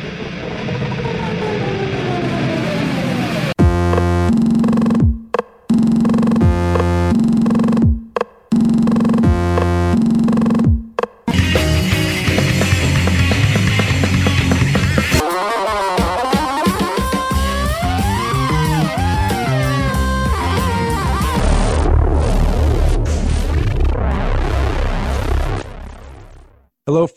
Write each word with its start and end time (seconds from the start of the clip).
Hello, 0.00 0.77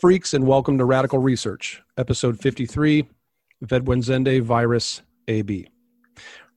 freaks, 0.02 0.34
and 0.34 0.44
welcome 0.44 0.76
to 0.78 0.84
Radical 0.84 1.20
Research, 1.20 1.80
episode 1.96 2.36
53 2.36 3.08
Ved 3.60 3.84
Buens 3.84 4.10
Ende 4.10 4.42
virus 4.42 5.00
AB. 5.28 5.68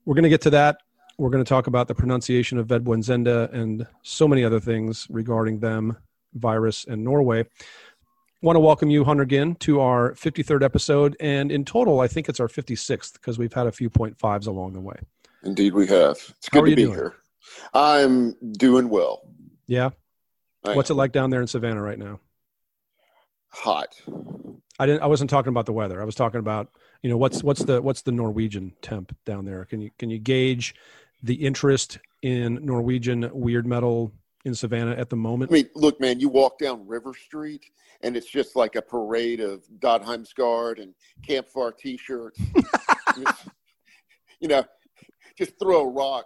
We're 0.03 0.15
going 0.15 0.23
to 0.23 0.29
get 0.29 0.41
to 0.41 0.49
that. 0.49 0.77
We're 1.19 1.29
going 1.29 1.43
to 1.43 1.47
talk 1.47 1.67
about 1.67 1.87
the 1.87 1.93
pronunciation 1.93 2.57
of 2.57 2.65
Ved 2.65 2.83
Buens 2.83 3.07
Ende 3.07 3.47
and 3.53 3.85
so 4.01 4.27
many 4.27 4.43
other 4.43 4.59
things 4.59 5.05
regarding 5.11 5.59
them, 5.59 5.95
virus, 6.33 6.85
and 6.85 7.03
Norway. 7.03 7.45
Want 8.41 8.55
to 8.55 8.61
welcome 8.61 8.89
you, 8.89 9.03
Hunter 9.03 9.25
Ginn, 9.25 9.53
to 9.57 9.79
our 9.79 10.13
53rd 10.13 10.63
episode. 10.63 11.15
And 11.19 11.51
in 11.51 11.65
total, 11.65 11.99
I 11.99 12.07
think 12.07 12.27
it's 12.27 12.39
our 12.39 12.47
56th 12.47 13.13
because 13.13 13.37
we've 13.37 13.53
had 13.53 13.67
a 13.67 13.71
few 13.71 13.91
point 13.91 14.17
fives 14.17 14.47
along 14.47 14.73
the 14.73 14.81
way. 14.81 14.97
Indeed, 15.43 15.75
we 15.75 15.85
have. 15.85 16.17
It's 16.29 16.49
good 16.49 16.61
to 16.61 16.75
be 16.75 16.75
doing? 16.77 16.95
here. 16.95 17.13
I'm 17.75 18.33
doing 18.53 18.89
well. 18.89 19.21
Yeah. 19.67 19.91
I 20.65 20.73
What's 20.73 20.89
it 20.89 20.95
like 20.95 21.11
down 21.11 21.29
there 21.29 21.41
in 21.41 21.47
Savannah 21.47 21.83
right 21.83 21.99
now? 21.99 22.19
Hot. 23.55 23.95
I 24.77 24.85
didn't. 24.85 25.01
I 25.01 25.07
wasn't 25.07 25.29
talking 25.29 25.49
about 25.49 25.65
the 25.65 25.73
weather. 25.73 26.01
I 26.01 26.05
was 26.05 26.15
talking 26.15 26.39
about 26.39 26.69
you 27.01 27.09
know 27.09 27.17
what's 27.17 27.41
what's 27.41 27.63
the 27.63 27.81
what's 27.81 28.01
the 28.01 28.11
Norwegian 28.11 28.73
temp 28.81 29.15
down 29.25 29.45
there? 29.45 29.63
Can 29.65 29.79
you 29.79 29.91
can 29.97 30.09
you 30.09 30.19
gauge 30.19 30.75
the 31.23 31.35
interest 31.35 31.99
in 32.21 32.65
Norwegian 32.65 33.29
weird 33.33 33.65
metal 33.65 34.11
in 34.43 34.53
Savannah 34.53 34.91
at 34.91 35.09
the 35.09 35.15
moment? 35.15 35.51
I 35.51 35.53
mean, 35.53 35.69
look, 35.73 36.01
man, 36.01 36.19
you 36.19 36.27
walk 36.27 36.59
down 36.59 36.85
River 36.85 37.13
Street 37.13 37.65
and 38.01 38.17
it's 38.17 38.29
just 38.29 38.57
like 38.57 38.75
a 38.75 38.81
parade 38.81 39.39
of 39.39 39.63
Dødheimsgard 39.79 40.81
and 40.81 40.93
Kampfar 41.25 41.75
T-shirts. 41.77 42.39
you 44.39 44.49
know, 44.49 44.65
just 45.37 45.57
throw 45.59 45.81
a 45.81 45.89
rock. 45.89 46.25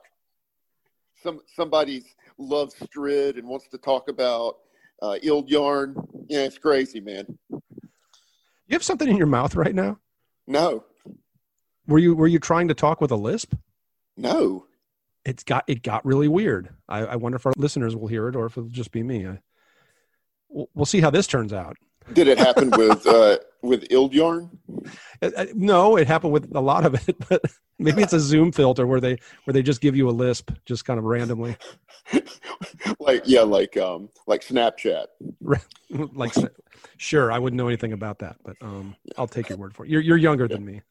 Some 1.22 1.42
somebody's 1.56 2.16
loves 2.40 2.76
Strid 2.84 3.38
and 3.38 3.48
wants 3.48 3.68
to 3.70 3.78
talk 3.78 4.10
about 4.10 4.56
uh, 5.02 5.18
Ildjarn. 5.24 5.96
Yeah, 6.28 6.42
it's 6.42 6.58
crazy, 6.58 7.00
man. 7.00 7.38
You 7.50 8.74
have 8.74 8.84
something 8.84 9.08
in 9.10 9.18
your 9.18 9.28
mouth 9.28 9.56
right 9.56 9.74
now. 9.74 10.00
No, 10.48 10.84
Were 11.88 12.00
you 12.00 12.16
were 12.16 12.28
you 12.28 12.40
trying 12.40 12.68
to 12.70 12.74
talk 12.74 13.02
with 13.02 13.12
a 13.12 13.16
lisp? 13.16 13.54
no. 14.18 14.66
It's 15.26 15.44
got 15.44 15.66
it 15.68 15.84
got 15.84 16.06
really 16.06 16.30
weird. 16.30 16.70
I, 16.88 17.00
I 17.00 17.16
wonder 17.18 17.36
if 17.36 17.46
our 17.46 17.52
listeners 17.58 17.94
will 17.96 18.08
hear 18.08 18.30
it 18.30 18.36
or 18.38 18.46
if 18.46 18.54
it'll 18.58 18.70
just 18.70 18.92
be 18.92 19.04
me. 19.04 19.28
I, 19.28 19.40
we'll, 20.48 20.70
we'll 20.74 20.86
see 20.86 21.02
how 21.02 21.10
this 21.10 21.28
turns 21.28 21.52
out. 21.52 21.76
Did 22.14 22.30
it 22.30 22.38
happen 22.40 22.70
with 22.78 23.06
uh, 23.06 23.38
with 23.62 23.88
Ildjarn? 23.90 24.50
Uh, 25.22 25.30
uh, 25.36 25.46
no, 25.54 25.98
it 25.98 26.08
happened 26.08 26.32
with 26.32 26.56
a 26.56 26.62
lot 26.62 26.86
of 26.86 26.96
it, 27.08 27.18
but 27.30 27.42
maybe 27.78 28.02
it's 28.02 28.14
a 28.14 28.20
Zoom 28.20 28.52
filter 28.54 28.88
where 28.88 29.02
they 29.02 29.18
where 29.44 29.54
they 29.54 29.62
just 29.62 29.82
give 29.82 29.96
you 29.96 30.10
a 30.10 30.12
lisp 30.12 30.52
just 30.66 30.86
kind 30.86 30.98
of 30.98 31.04
randomly. 31.04 31.58
like 33.14 33.24
yeah, 33.26 33.42
like 33.42 33.78
um, 33.78 34.10
like 34.28 34.42
Snapchat. 34.42 35.06
like 36.14 36.34
sure 36.98 37.32
i 37.32 37.40
wouldn't 37.40 37.58
know 37.58 37.68
anything 37.68 37.94
about 37.94 38.20
that 38.20 38.36
but 38.44 38.56
um 38.62 38.96
i'll 39.18 39.28
take 39.28 39.50
your 39.50 39.58
word 39.58 39.74
for 39.74 39.86
it. 39.86 39.90
You're, 39.90 40.02
you're 40.02 40.18
younger 40.18 40.48
than 40.48 40.64
me. 40.64 40.82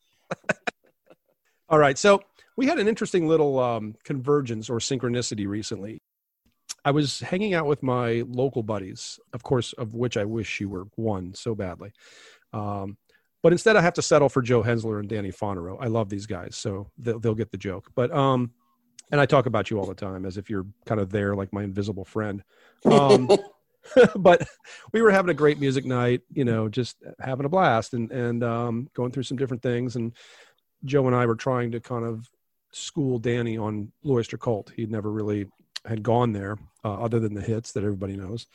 All 1.69 1.79
right 1.79 1.97
so 1.97 2.21
we 2.57 2.67
had 2.67 2.79
an 2.79 2.89
interesting 2.89 3.29
little 3.29 3.59
um, 3.61 3.95
convergence 4.03 4.69
or 4.69 4.79
synchronicity 4.79 5.47
recently. 5.47 6.03
I 6.85 6.91
was 6.91 7.21
hanging 7.21 7.55
out 7.55 7.67
with 7.67 7.83
my 7.83 8.25
local 8.27 8.63
buddies 8.63 9.21
of 9.33 9.43
course 9.43 9.73
of 9.75 9.95
which 9.95 10.17
i 10.17 10.25
wish 10.25 10.61
you 10.61 10.69
were 10.69 10.87
one 10.97 11.35
so 11.35 11.55
badly. 11.55 11.93
Um, 12.53 12.97
but 13.43 13.53
instead 13.53 13.77
i 13.77 13.81
have 13.81 13.95
to 13.95 14.03
settle 14.03 14.29
for 14.29 14.43
joe 14.43 14.63
hensler 14.63 14.99
and 14.99 15.09
danny 15.09 15.31
fonero 15.31 15.77
i 15.81 15.87
love 15.87 16.09
these 16.09 16.27
guys 16.27 16.57
so 16.57 16.91
they'll, 16.99 17.21
they'll 17.21 17.35
get 17.35 17.51
the 17.53 17.59
joke. 17.59 17.91
But 17.95 18.11
um 18.11 18.53
and 19.11 19.21
i 19.21 19.27
talk 19.27 19.47
about 19.47 19.71
you 19.71 19.79
all 19.79 19.87
the 19.87 19.95
time 19.95 20.25
as 20.25 20.37
if 20.37 20.49
you're 20.51 20.67
kind 20.87 21.01
of 21.01 21.11
there 21.11 21.35
like 21.35 21.53
my 21.53 21.63
invisible 21.63 22.05
friend 22.05 22.43
um 22.85 23.29
but 24.17 24.47
we 24.93 25.03
were 25.03 25.11
having 25.11 25.31
a 25.31 25.35
great 25.35 25.59
music 25.59 25.85
night, 25.85 26.23
you 26.33 26.45
know, 26.45 26.69
just 26.69 26.97
having 27.21 27.47
a 27.47 27.49
blast 27.49 27.95
and 27.95 28.11
and 28.11 28.43
um, 28.45 28.89
going 28.95 29.11
through 29.11 29.23
some 29.23 29.37
different 29.37 29.63
things. 29.63 29.97
And 29.97 30.13
Joe 30.85 31.07
and 31.07 31.17
I 31.17 31.27
were 31.27 31.37
trying 31.37 31.73
to 31.73 31.81
kind 31.81 32.05
of 32.05 32.29
school 32.73 33.19
Danny 33.19 33.57
on 33.57 33.93
Blue 34.03 34.17
Oyster 34.17 34.39
Cult. 34.39 34.73
He'd 34.77 34.91
never 34.91 35.11
really 35.11 35.47
had 35.85 36.03
gone 36.03 36.33
there, 36.33 36.59
uh, 36.85 36.95
other 36.95 37.21
than 37.21 37.35
the 37.35 37.41
hits 37.41 37.73
that 37.73 37.85
everybody 37.85 38.17
knows. 38.17 38.47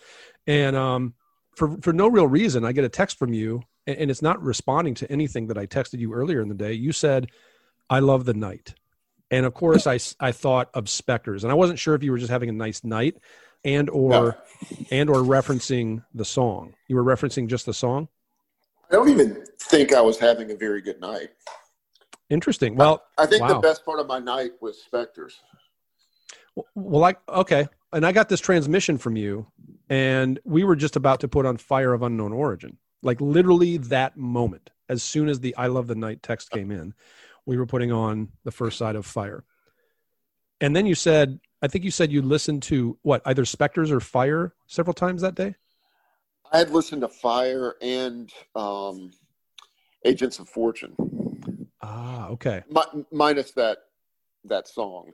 And 0.48 0.76
um, 0.76 1.14
for 1.56 1.78
for 1.82 1.94
no 1.94 2.08
real 2.08 2.28
reason, 2.28 2.66
I 2.66 2.72
get 2.72 2.84
a 2.84 2.90
text 2.90 3.18
from 3.18 3.34
you, 3.34 3.62
and, 3.88 3.98
and 3.98 4.12
it's 4.12 4.22
not 4.22 4.42
responding 4.42 4.96
to 4.96 5.12
anything 5.12 5.48
that 5.48 5.58
I 5.58 5.66
texted 5.66 6.00
you 6.00 6.14
earlier 6.14 6.42
in 6.42 6.50
the 6.50 6.56
day. 6.56 6.74
You 6.74 6.92
said, 6.92 7.28
"I 7.90 8.00
love 8.00 8.26
the 8.26 8.34
night," 8.34 8.76
and 9.32 9.46
of 9.46 9.54
course, 9.54 9.88
I, 9.88 10.00
I 10.20 10.32
thought 10.32 10.70
of 10.74 10.90
Spectres, 10.90 11.44
and 11.44 11.52
I 11.52 11.56
wasn't 11.56 11.80
sure 11.80 11.96
if 11.96 12.04
you 12.04 12.12
were 12.12 12.18
just 12.18 12.32
having 12.32 12.50
a 12.50 12.54
nice 12.54 12.84
night 12.84 13.18
and 13.66 13.90
or 13.90 14.10
No. 14.10 14.36
and 14.92 15.10
or 15.10 15.18
referencing 15.18 16.04
the 16.14 16.26
song. 16.26 16.74
You 16.88 16.96
were 16.96 17.04
referencing 17.04 17.48
just 17.48 17.66
the 17.66 17.74
song. 17.74 18.08
I 18.90 18.96
don't 18.96 19.10
even 19.10 19.44
think 19.60 19.94
I 19.94 20.02
was 20.02 20.20
having 20.20 20.52
a 20.52 20.56
very 20.56 20.82
good 20.82 21.00
night. 21.00 21.30
Interesting. 22.30 22.76
Well, 22.76 23.04
I 23.18 23.26
think 23.26 23.48
the 23.48 23.60
best 23.60 23.86
part 23.86 24.00
of 24.00 24.08
my 24.08 24.20
night 24.20 24.52
was 24.62 24.82
Spectres. 24.82 25.40
well, 26.56 26.66
like 27.02 27.20
okay, 27.30 27.68
and 27.92 28.06
I 28.06 28.12
got 28.12 28.30
this 28.30 28.40
transmission 28.42 28.98
from 28.98 29.16
you, 29.16 29.48
and 29.90 30.40
we 30.44 30.64
were 30.64 30.76
just 30.76 30.96
about 30.96 31.20
to 31.22 31.28
put 31.28 31.46
on 31.46 31.58
"Fire 31.58 31.94
of 31.94 32.02
Unknown 32.02 32.34
Origin." 32.34 32.78
Like 33.02 33.20
literally 33.20 33.78
that 33.78 34.16
moment, 34.18 34.70
as 34.90 35.04
soon 35.04 35.28
as 35.28 35.40
the 35.42 35.56
"I 35.58 35.68
Love 35.68 35.88
the 35.88 35.96
Night" 35.96 36.24
text 36.24 36.52
came 36.52 36.72
in, 36.72 36.94
we 37.46 37.58
were 37.58 37.66
putting 37.66 37.92
on 37.92 38.30
the 38.44 38.52
first 38.52 38.78
side 38.78 38.96
of 38.96 39.06
"Fire," 39.06 39.44
and 40.62 40.76
then 40.76 40.86
you 40.86 40.96
said, 40.96 41.40
I 41.62 41.68
think 41.68 41.84
you 41.84 41.92
said 41.92 42.12
you 42.12 42.22
listened 42.22 42.64
to 42.64 42.98
what 43.02 43.22
either 43.26 43.46
Spectres 43.46 43.92
or 43.92 44.00
Fire 44.00 44.54
several 44.68 44.94
times 44.94 45.22
that 45.22 45.36
day. 45.36 45.56
I 46.52 46.58
had 46.60 46.70
listened 46.70 47.02
to 47.02 47.08
Fire 47.08 47.76
and 47.82 48.32
um, 48.56 49.12
Agents 50.06 50.40
of 50.40 50.48
Fortune, 50.50 50.96
Ah, 51.82 52.30
okay. 52.30 52.64
Mi- 52.70 53.06
minus 53.12 53.52
that 53.52 53.80
that 54.46 54.68
song. 54.68 55.12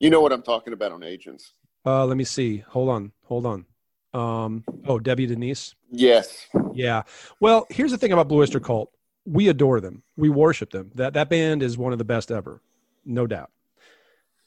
You 0.00 0.10
know 0.10 0.20
what 0.20 0.32
I'm 0.32 0.42
talking 0.42 0.72
about 0.72 0.92
on 0.92 1.02
Agents? 1.02 1.54
Uh, 1.86 2.04
let 2.06 2.16
me 2.16 2.24
see. 2.24 2.58
Hold 2.68 2.88
on. 2.88 3.12
Hold 3.24 3.46
on. 3.46 3.66
Um, 4.14 4.64
oh, 4.86 4.98
Debbie 4.98 5.26
Denise. 5.26 5.74
Yes. 5.90 6.46
Yeah. 6.74 7.02
Well, 7.40 7.66
here's 7.70 7.90
the 7.92 7.98
thing 7.98 8.12
about 8.12 8.28
Blue 8.28 8.40
Oyster 8.40 8.60
Cult. 8.60 8.90
We 9.24 9.48
adore 9.48 9.80
them. 9.80 10.02
We 10.16 10.28
worship 10.28 10.70
them. 10.70 10.90
That 10.94 11.14
that 11.14 11.28
band 11.28 11.62
is 11.62 11.78
one 11.78 11.92
of 11.92 11.98
the 11.98 12.04
best 12.04 12.30
ever, 12.30 12.60
no 13.04 13.26
doubt. 13.26 13.50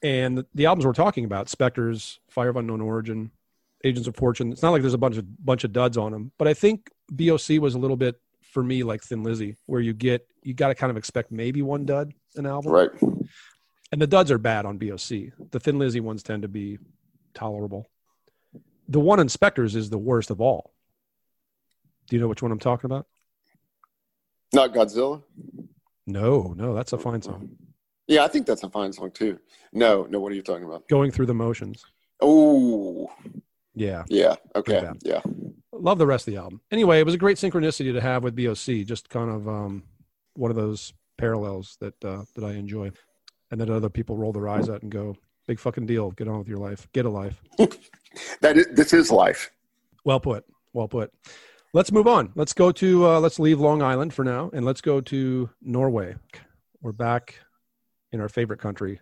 And 0.03 0.37
the, 0.37 0.45
the 0.53 0.65
albums 0.65 0.85
we're 0.85 0.93
talking 0.93 1.25
about, 1.25 1.49
Spectres, 1.49 2.19
Fire 2.29 2.49
of 2.49 2.57
Unknown 2.57 2.81
Origin, 2.81 3.31
Agents 3.83 4.07
of 4.07 4.15
Fortune. 4.15 4.51
It's 4.51 4.61
not 4.61 4.71
like 4.71 4.81
there's 4.81 4.93
a 4.93 4.97
bunch 4.99 5.17
of 5.17 5.45
bunch 5.45 5.63
of 5.63 5.71
duds 5.73 5.97
on 5.97 6.11
them, 6.11 6.31
but 6.37 6.47
I 6.47 6.53
think 6.53 6.89
BOC 7.09 7.59
was 7.61 7.75
a 7.75 7.79
little 7.79 7.97
bit 7.97 8.19
for 8.41 8.63
me 8.63 8.83
like 8.83 9.01
Thin 9.01 9.23
Lizzy, 9.23 9.55
where 9.65 9.81
you 9.81 9.93
get 9.93 10.27
you 10.43 10.53
got 10.53 10.67
to 10.67 10.75
kind 10.75 10.91
of 10.91 10.97
expect 10.97 11.31
maybe 11.31 11.61
one 11.61 11.85
dud 11.85 12.13
an 12.35 12.45
album, 12.45 12.71
Right. 12.71 12.89
and 13.91 14.01
the 14.01 14.07
duds 14.07 14.29
are 14.31 14.37
bad 14.37 14.65
on 14.65 14.77
BOC. 14.77 15.31
The 15.51 15.59
Thin 15.59 15.79
Lizzy 15.79 16.01
ones 16.01 16.21
tend 16.21 16.41
to 16.41 16.47
be 16.49 16.77
tolerable. 17.33 17.87
The 18.89 18.99
one 18.99 19.19
in 19.19 19.29
Spectres 19.29 19.75
is 19.75 19.89
the 19.89 19.97
worst 19.97 20.29
of 20.29 20.41
all. 20.41 20.73
Do 22.07 22.15
you 22.15 22.21
know 22.21 22.27
which 22.27 22.41
one 22.43 22.51
I'm 22.51 22.59
talking 22.59 22.85
about? 22.87 23.07
Not 24.55 24.73
Godzilla. 24.73 25.21
No, 26.07 26.53
no, 26.55 26.73
that's 26.73 26.93
a 26.93 26.97
fine 26.97 27.21
song. 27.21 27.49
Yeah, 28.07 28.23
I 28.23 28.29
think 28.29 28.45
that's 28.45 28.63
a 28.63 28.69
fine 28.69 28.93
song 28.93 29.11
too. 29.11 29.37
No, 29.73 30.07
no. 30.09 30.19
What 30.19 30.31
are 30.31 30.35
you 30.35 30.41
talking 30.41 30.63
about? 30.63 30.87
Going 30.87 31.11
through 31.11 31.25
the 31.25 31.33
motions. 31.33 31.83
Oh, 32.21 33.11
Yeah, 33.73 34.03
yeah. 34.07 34.35
Okay. 34.55 34.81
Yeah. 35.03 35.21
love 35.73 35.97
the 35.97 36.07
rest 36.07 36.25
of 36.27 36.33
the 36.33 36.39
album. 36.39 36.61
Anyway, 36.71 36.99
it 36.99 37.05
was 37.05 37.15
a 37.15 37.17
great 37.17 37.35
synchronicity 37.37 37.91
to 37.91 37.99
have 37.99 38.23
with 38.23 38.35
BOC. 38.35 38.85
Just 38.85 39.09
kind 39.09 39.29
of 39.29 39.49
um, 39.49 39.83
one 40.35 40.51
of 40.51 40.55
those 40.55 40.93
parallels 41.17 41.77
that 41.81 42.05
uh, 42.05 42.23
that 42.35 42.45
I 42.45 42.51
enjoy, 42.53 42.91
and 43.51 43.59
that 43.59 43.69
other 43.69 43.89
people 43.89 44.15
roll 44.15 44.31
their 44.31 44.47
eyes 44.47 44.69
at 44.69 44.83
and 44.83 44.91
go, 44.91 45.17
"Big 45.47 45.59
fucking 45.59 45.85
deal. 45.85 46.11
Get 46.11 46.29
on 46.29 46.39
with 46.39 46.47
your 46.47 46.59
life. 46.59 46.87
Get 46.93 47.05
a 47.05 47.09
life." 47.09 47.43
That 48.39 48.55
is, 48.57 48.67
this 48.71 48.93
is 48.93 49.11
life. 49.11 49.51
Well 50.05 50.21
put. 50.21 50.45
Well 50.71 50.87
put. 50.87 51.11
Let's 51.75 51.91
move 51.91 52.07
on. 52.07 52.31
Let's 52.35 52.53
go 52.53 52.71
to 52.71 53.05
uh, 53.05 53.19
let's 53.19 53.37
leave 53.37 53.59
Long 53.59 53.81
Island 53.81 54.13
for 54.13 54.23
now, 54.23 54.49
and 54.53 54.65
let's 54.65 54.79
go 54.79 55.01
to 55.01 55.49
Norway. 55.61 56.15
We're 56.81 56.93
back 56.93 57.41
in 58.13 58.21
our 58.21 58.29
favorite 58.29 58.61
country, 58.61 59.01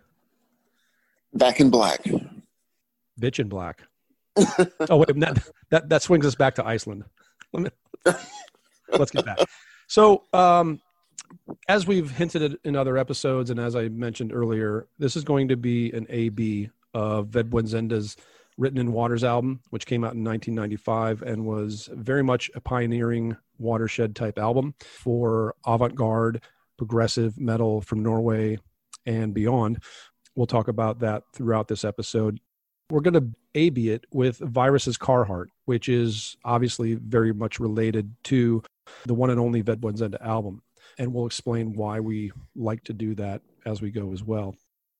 Back 1.32 1.60
in 1.60 1.70
black. 1.70 2.02
bitch 3.20 3.38
in 3.38 3.48
black. 3.48 3.82
oh 4.90 4.96
wait, 4.96 5.20
that, 5.20 5.48
that 5.70 5.88
that 5.88 6.02
swings 6.02 6.26
us 6.26 6.34
back 6.34 6.56
to 6.56 6.66
Iceland. 6.66 7.04
Let 7.52 7.62
me, 7.62 7.70
let's 8.98 9.12
get 9.12 9.24
back. 9.24 9.38
So, 9.86 10.24
um, 10.32 10.80
as 11.68 11.86
we've 11.86 12.10
hinted 12.10 12.58
in 12.64 12.74
other 12.74 12.98
episodes, 12.98 13.50
and 13.50 13.60
as 13.60 13.76
I 13.76 13.86
mentioned 13.86 14.32
earlier, 14.34 14.88
this 14.98 15.14
is 15.14 15.22
going 15.22 15.46
to 15.46 15.56
be 15.56 15.92
an 15.92 16.08
AB 16.10 16.70
of 16.92 17.28
Ved 17.28 17.50
Buens 17.50 17.72
Ende's 17.72 18.16
Written 18.56 18.78
in 18.78 18.92
Waters 18.92 19.24
album, 19.24 19.60
which 19.70 19.86
came 19.86 20.04
out 20.04 20.14
in 20.14 20.24
1995 20.24 21.22
and 21.22 21.44
was 21.44 21.88
very 21.92 22.22
much 22.22 22.50
a 22.54 22.60
pioneering 22.60 23.36
watershed 23.58 24.14
type 24.14 24.38
album 24.38 24.74
for 24.80 25.54
avant 25.66 25.94
garde 25.94 26.40
progressive 26.76 27.38
metal 27.38 27.80
from 27.80 28.02
Norway 28.02 28.58
and 29.06 29.34
beyond. 29.34 29.82
We'll 30.34 30.46
talk 30.46 30.68
about 30.68 31.00
that 31.00 31.22
throughout 31.32 31.68
this 31.68 31.84
episode. 31.84 32.40
We're 32.90 33.00
going 33.00 33.14
to 33.14 33.28
AB 33.54 33.90
it 33.90 34.04
with 34.12 34.38
Virus's 34.40 34.98
Carheart, 34.98 35.46
which 35.64 35.88
is 35.88 36.36
obviously 36.44 36.94
very 36.94 37.32
much 37.32 37.60
related 37.60 38.14
to 38.24 38.62
the 39.06 39.14
one 39.14 39.30
and 39.30 39.40
only 39.40 39.62
Ved 39.62 39.80
Buens 39.80 40.02
Ende 40.02 40.18
album. 40.20 40.62
And 40.98 41.12
we'll 41.12 41.26
explain 41.26 41.74
why 41.74 42.00
we 42.00 42.32
like 42.54 42.84
to 42.84 42.92
do 42.92 43.14
that 43.14 43.42
as 43.64 43.80
we 43.80 43.90
go 43.90 44.12
as 44.12 44.22
well. 44.22 44.54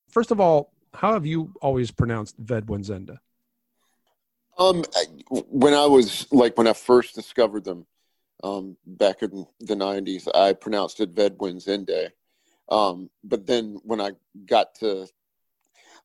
First 0.09 0.31
of 0.31 0.41
all, 0.41 0.73
how 0.95 1.13
have 1.13 1.27
you 1.27 1.53
always 1.61 1.91
pronounced 1.91 2.37
Ved 2.39 2.67
Buens 2.67 2.91
Ende? 2.91 3.19
Um, 4.59 4.85
when 5.29 5.75
I 5.75 5.87
was 5.87 6.27
like 6.33 6.57
when 6.57 6.67
I 6.67 6.73
first 6.73 7.15
discovered 7.15 7.65
them, 7.65 7.87
um, 8.43 8.77
back 8.87 9.23
in 9.23 9.47
the 9.61 9.75
'90s, 9.75 10.29
I 10.35 10.53
pronounced 10.53 11.01
it 11.01 11.15
Vedbwenzende. 11.15 12.11
Um, 12.69 13.11
but 13.23 13.47
then 13.47 13.81
when 13.85 14.01
I 14.01 14.13
got 14.47 14.75
to, 14.77 15.07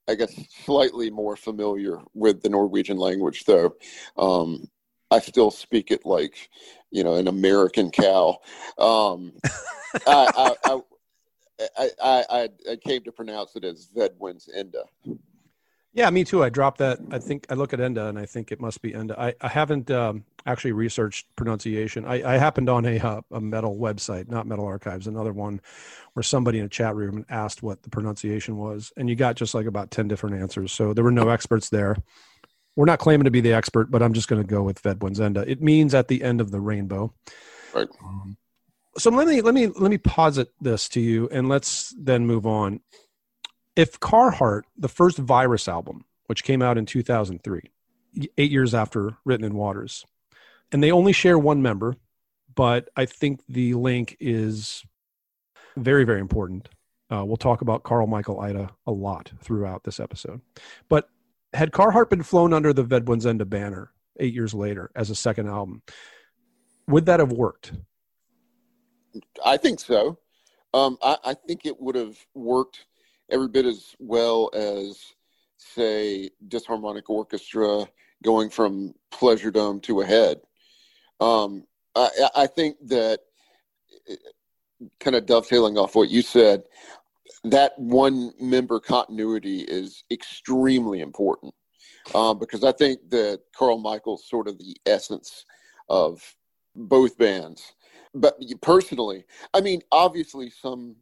I 0.07 0.15
guess, 0.15 0.33
slightly 0.65 1.09
more 1.09 1.35
familiar 1.35 1.99
with 2.13 2.41
the 2.41 2.49
Norwegian 2.49 2.97
language, 2.97 3.45
though, 3.45 3.75
um, 4.17 4.69
I 5.11 5.19
still 5.19 5.51
speak 5.51 5.91
it 5.91 6.05
like, 6.05 6.49
you 6.91 7.03
know, 7.03 7.15
an 7.15 7.27
American 7.27 7.91
cow. 7.91 8.37
Um, 8.77 9.33
I, 10.07 10.53
I, 10.65 10.81
I, 11.77 11.89
I, 12.01 12.49
I, 12.69 12.75
came 12.75 13.03
to 13.03 13.11
pronounce 13.11 13.55
it 13.55 13.63
as 13.63 13.87
Vedbwenzenda. 13.95 14.83
Yeah, 15.93 16.09
me 16.11 16.23
too. 16.23 16.43
I 16.43 16.49
dropped 16.49 16.77
that. 16.79 16.99
I 17.09 17.17
think 17.17 17.47
I 17.49 17.55
look 17.55 17.73
at 17.73 17.79
Enda 17.79 18.09
and 18.09 18.19
I 18.19 18.25
think 18.25 18.51
it 18.51 18.61
must 18.61 18.81
be 18.81 18.91
Enda. 18.91 19.17
I, 19.17 19.33
I 19.41 19.47
haven't 19.47 19.89
um, 19.89 20.23
actually 20.45 20.73
researched 20.73 21.25
pronunciation. 21.35 22.05
I, 22.05 22.35
I 22.35 22.37
happened 22.37 22.69
on 22.69 22.85
a, 22.85 22.99
uh, 22.99 23.21
a 23.31 23.41
metal 23.41 23.75
website, 23.75 24.29
not 24.29 24.45
Metal 24.45 24.65
Archives, 24.65 25.07
another 25.07 25.33
one 25.33 25.61
where 26.13 26.23
somebody 26.23 26.59
in 26.59 26.65
a 26.65 26.69
chat 26.69 26.95
room 26.95 27.25
asked 27.29 27.63
what 27.63 27.81
the 27.81 27.89
pronunciation 27.89 28.57
was. 28.57 28.93
And 28.97 29.09
you 29.09 29.15
got 29.15 29.35
just 29.35 29.55
like 29.55 29.65
about 29.65 29.89
10 29.89 30.07
different 30.07 30.39
answers. 30.39 30.71
So 30.71 30.93
there 30.93 31.03
were 31.03 31.11
no 31.11 31.29
experts 31.29 31.69
there. 31.69 31.97
We're 32.75 32.85
not 32.85 32.99
claiming 32.99 33.25
to 33.25 33.31
be 33.31 33.41
the 33.41 33.53
expert, 33.53 33.89
but 33.89 34.03
I'm 34.03 34.13
just 34.13 34.27
going 34.27 34.41
to 34.41 34.47
go 34.47 34.61
with 34.61 34.83
Vedbwenzenda. 34.83 35.47
It 35.47 35.61
means 35.61 35.95
at 35.95 36.07
the 36.07 36.23
end 36.23 36.39
of 36.39 36.51
the 36.51 36.61
rainbow. 36.61 37.13
Right. 37.73 37.87
Um, 38.03 38.37
so 38.97 39.09
let 39.09 39.27
me 39.27 39.41
let 39.41 39.53
me 39.53 39.67
let 39.67 39.89
me 39.91 39.97
posit 39.97 40.49
this 40.61 40.89
to 40.89 40.99
you 40.99 41.29
and 41.31 41.47
let's 41.47 41.93
then 41.97 42.25
move 42.25 42.45
on 42.45 42.81
if 43.79 43.97
Carheart, 44.01 44.63
the 44.77 44.89
first 44.89 45.17
Virus 45.17 45.69
album, 45.69 46.03
which 46.25 46.43
came 46.43 46.61
out 46.61 46.77
in 46.77 46.85
2003, 46.85 47.61
eight 48.37 48.51
years 48.51 48.75
after 48.75 49.15
Written 49.23 49.45
in 49.45 49.55
Waters, 49.55 50.05
and 50.73 50.83
they 50.83 50.91
only 50.91 51.13
share 51.13 51.39
one 51.39 51.61
member, 51.61 51.95
but 52.53 52.89
I 52.97 53.05
think 53.05 53.39
the 53.47 53.75
link 53.75 54.17
is 54.19 54.83
very, 55.77 56.03
very 56.03 56.19
important. 56.19 56.67
Uh, 57.09 57.23
we'll 57.23 57.37
talk 57.37 57.61
about 57.61 57.83
Carl 57.83 58.05
Michael 58.05 58.41
Eide 58.41 58.67
a 58.85 58.91
lot 58.91 59.31
throughout 59.41 59.85
this 59.85 60.01
episode. 60.01 60.41
But 60.89 61.07
had 61.53 61.71
Carheart 61.71 62.09
been 62.09 62.21
flown 62.21 62.51
under 62.51 62.73
the 62.73 62.83
Ved 62.83 63.05
Buens 63.05 63.25
Ende 63.25 63.49
banner 63.49 63.93
eight 64.19 64.33
years 64.33 64.53
later 64.53 64.91
as 64.93 65.09
a 65.09 65.15
second 65.15 65.47
album, 65.47 65.83
would 66.89 67.05
that 67.05 67.21
have 67.21 67.31
worked? 67.31 67.71
I 69.45 69.55
think 69.55 69.79
so. 69.79 70.19
Um, 70.73 70.97
I, 71.01 71.17
I, 71.23 71.33
think 71.33 71.65
it 71.65 71.79
would 71.81 71.95
have 71.95 72.17
worked 72.35 72.85
every 73.31 73.47
bit 73.47 73.65
as 73.65 73.95
well 73.99 74.49
as, 74.53 75.13
say, 75.57 76.29
disharmonic 76.47 77.09
orchestra 77.09 77.87
going 78.23 78.49
from 78.49 78.93
Pleasure 79.11 79.51
Dome 79.51 79.79
to 79.81 80.01
Ahead. 80.01 80.41
Um, 81.19 81.65
I, 81.95 82.09
I 82.35 82.47
think 82.47 82.77
that 82.87 83.19
kind 84.99 85.15
of 85.15 85.25
dovetailing 85.25 85.77
off 85.77 85.95
what 85.95 86.09
you 86.09 86.21
said, 86.21 86.63
that 87.43 87.77
one 87.77 88.31
member 88.39 88.79
continuity 88.79 89.61
is 89.61 90.03
extremely 90.11 91.01
important 91.01 91.53
um, 92.13 92.39
because 92.39 92.63
I 92.63 92.71
think 92.71 93.09
that 93.09 93.41
Carl 93.55 93.77
Michael's 93.77 94.27
sort 94.27 94.47
of 94.47 94.57
the 94.57 94.75
essence 94.85 95.45
of 95.89 96.35
both 96.75 97.17
bands. 97.17 97.73
But 98.13 98.39
personally, 98.61 99.25
I 99.53 99.61
mean, 99.61 99.81
obviously, 99.91 100.49
some 100.49 100.95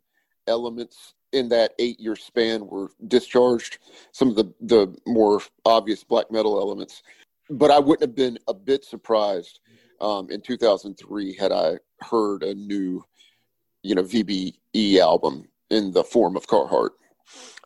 elements 0.46 1.14
in 1.34 1.50
that 1.50 1.74
eight 1.80 2.00
year 2.00 2.16
span 2.16 2.66
were 2.68 2.90
discharged 3.08 3.80
some 4.12 4.30
of 4.30 4.36
the, 4.36 4.54
the 4.62 4.96
more 5.06 5.42
obvious 5.66 6.04
black 6.04 6.32
metal 6.32 6.60
elements. 6.60 7.04
But 7.50 7.72
I 7.72 7.80
wouldn't 7.80 8.02
have 8.02 8.16
been 8.16 8.38
a 8.48 8.54
bit 8.54 8.84
surprised 8.84 9.60
um, 10.02 10.30
in 10.30 10.42
2003 10.42 11.36
had 11.36 11.52
I 11.52 11.78
heard 12.02 12.44
a 12.44 12.54
new, 12.54 13.04
you 13.84 13.96
know, 13.96 14.04
VBE 14.04 14.98
album 15.00 15.48
in 15.70 15.92
the 15.92 16.04
form 16.04 16.36
of 16.36 16.48
Carheart. 16.48 16.92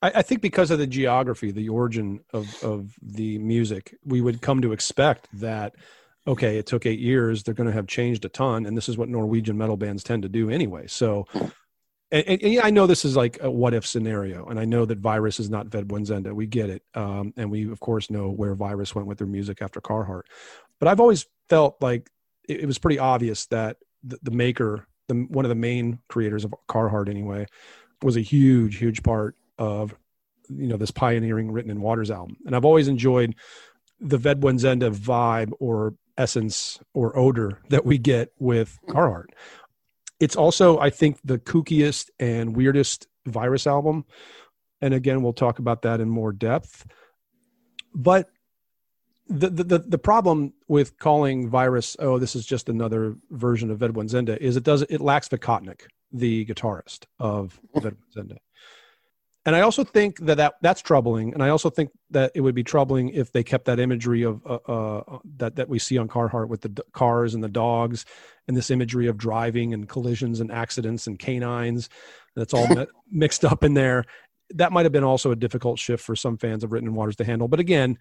I, 0.02 0.12
I 0.16 0.22
think 0.22 0.42
because 0.42 0.72
of 0.72 0.80
the 0.80 0.88
geography, 0.88 1.52
the 1.52 1.70
origin 1.70 2.22
of, 2.34 2.64
of 2.64 2.96
the 3.02 3.38
music, 3.40 3.96
we 4.06 4.22
would 4.22 4.42
come 4.42 4.62
to 4.62 4.72
expect 4.72 5.28
that 5.40 5.76
okay, 6.28 6.58
it 6.58 6.68
took 6.68 6.86
eight 6.86 7.00
years. 7.00 7.44
They're 7.44 7.56
going 7.56 7.68
to 7.68 7.74
have 7.74 7.88
changed 7.88 8.26
a 8.26 8.30
ton, 8.30 8.66
and 8.66 8.78
this 8.78 8.88
is 8.88 8.98
what 8.98 9.10
Norwegian 9.10 9.58
metal 9.58 9.78
bands 9.78 10.04
tend 10.04 10.24
to 10.24 10.30
do 10.30 10.50
anyway. 10.50 10.86
So 10.88 11.26
and, 12.12 12.28
and, 12.28 12.42
and, 12.42 12.60
I 12.60 12.70
know 12.70 12.88
this 12.88 13.06
is 13.06 13.16
like 13.16 13.38
a 13.42 13.50
what 13.50 13.74
if 13.74 13.86
scenario, 13.86 14.46
and 14.46 14.60
I 14.60 14.66
know 14.66 14.86
that 14.86 14.98
Virus 14.98 15.40
is 15.40 15.50
not 15.50 15.68
Ved 15.68 15.88
Buens 15.88 16.12
Ende. 16.12 16.34
We 16.34 16.46
get 16.46 16.70
it, 16.70 16.84
um, 16.94 17.34
and 17.38 17.50
we 17.50 17.72
of 17.72 17.80
course 17.80 18.10
know 18.10 18.30
where 18.30 18.54
Virus 18.54 18.94
went 18.94 19.08
with 19.08 19.18
their 19.18 19.28
music 19.28 19.62
after 19.62 19.80
Carheart. 19.80 20.24
But 20.80 20.90
I've 20.90 21.00
always 21.00 21.26
felt 21.50 21.78
like 21.82 22.10
it, 22.48 22.62
it 22.62 22.66
was 22.66 22.78
pretty 22.78 23.00
obvious 23.00 23.46
that 23.48 23.78
the, 24.04 24.20
the 24.24 24.32
maker, 24.32 24.88
the, 25.08 25.16
one 25.30 25.46
of 25.46 25.50
the 25.50 25.56
main 25.56 26.00
creators 26.10 26.44
of 26.44 26.54
Carheart, 26.68 27.08
anyway, 27.08 27.48
was 28.02 28.18
a 28.18 28.22
huge, 28.22 28.78
huge 28.78 29.04
part 29.04 29.36
of 29.58 29.96
you 30.50 30.68
know 30.68 30.78
this 30.78 30.92
pioneering 30.92 31.52
Written 31.52 31.72
in 31.72 31.82
Waters 31.82 32.12
album. 32.12 32.38
And 32.46 32.56
I've 32.56 32.66
always 32.66 32.88
enjoyed 32.88 33.36
the 34.02 34.18
Ved 34.18 34.42
Buens 34.42 34.66
Ende 34.66 34.92
vibe 34.92 35.52
or 35.60 35.96
essence 36.18 36.80
or 36.94 37.18
odor 37.18 37.62
that 37.70 37.86
we 37.86 37.98
get 37.98 38.34
with 38.38 38.78
Carheart 38.88 39.28
it's 40.22 40.38
also 40.38 40.80
i 40.80 40.90
think 40.90 41.20
the 41.26 41.38
kookiest 41.38 42.10
and 42.20 42.56
weirdest 42.56 43.08
virus 43.26 43.68
album. 43.68 44.06
And 44.82 44.94
again 44.94 45.22
we'll 45.22 45.34
talk 45.34 45.60
about 45.60 45.84
that 45.84 46.02
in 46.02 46.10
more 46.10 46.32
depth. 46.32 46.86
But 47.94 48.30
the, 49.28 49.50
the, 49.50 49.80
the 49.80 49.98
problem 49.98 50.54
with 50.68 50.98
calling 50.98 51.50
virus 51.50 51.96
oh 52.00 52.18
this 52.20 52.36
is 52.36 52.46
just 52.46 52.68
another 52.68 53.16
version 53.30 53.72
of 53.72 53.80
Ved 53.80 53.94
Buens 53.94 54.14
Ende 54.14 54.38
is 54.42 54.58
it 54.58 54.64
does 54.64 54.82
it 54.84 55.00
lacks 55.00 55.30
Vicotnik, 55.30 55.84
the 56.12 56.46
guitarist 56.46 57.06
of 57.20 57.60
Ved 57.76 57.96
Buens 57.96 58.18
Ende 58.18 58.38
and 59.46 59.56
I 59.56 59.62
also 59.62 59.84
think 59.84 60.20
that, 60.26 60.38
that 60.38 60.56
that's 60.62 60.82
troubling. 60.82 61.34
And 61.34 61.42
I 61.42 61.50
also 61.50 61.70
think 61.70 61.90
that 62.12 62.32
it 62.36 62.42
would 62.42 62.54
be 62.54 62.64
troubling 62.64 63.10
if 63.10 63.32
they 63.32 63.44
kept 63.44 63.66
that 63.66 63.80
imagery 63.80 64.24
of 64.24 64.46
uh, 64.46 64.60
uh, 64.68 65.20
that 65.38 65.56
that 65.56 65.68
we 65.68 65.80
see 65.80 65.98
on 65.98 66.08
Carheart 66.08 66.48
with 66.48 66.62
the 66.62 66.70
d- 66.70 66.84
cars 66.94 67.34
and 67.34 67.44
the 67.44 67.50
dogs, 67.50 68.06
and 68.48 68.56
this 68.56 68.70
imagery 68.70 69.08
of 69.08 69.18
driving 69.18 69.74
and 69.74 69.90
collisions 69.90 70.42
and 70.42 70.52
accidents 70.52 71.08
and 71.08 71.18
canines. 71.18 71.90
That's 72.36 72.54
all 72.54 72.68
mixed 73.12 73.44
up 73.44 73.64
in 73.64 73.74
there. 73.74 74.06
That 74.52 74.72
might 74.72 74.86
have 74.86 74.92
been 74.92 75.04
also 75.04 75.32
a 75.32 75.36
difficult 75.36 75.80
shift 75.80 76.04
for 76.04 76.16
some 76.16 76.38
fans 76.38 76.64
of 76.64 76.72
Written 76.72 76.90
in 76.90 76.96
Waters 76.96 77.16
to 77.16 77.24
handle. 77.24 77.48
But 77.48 77.60
again, 77.60 77.98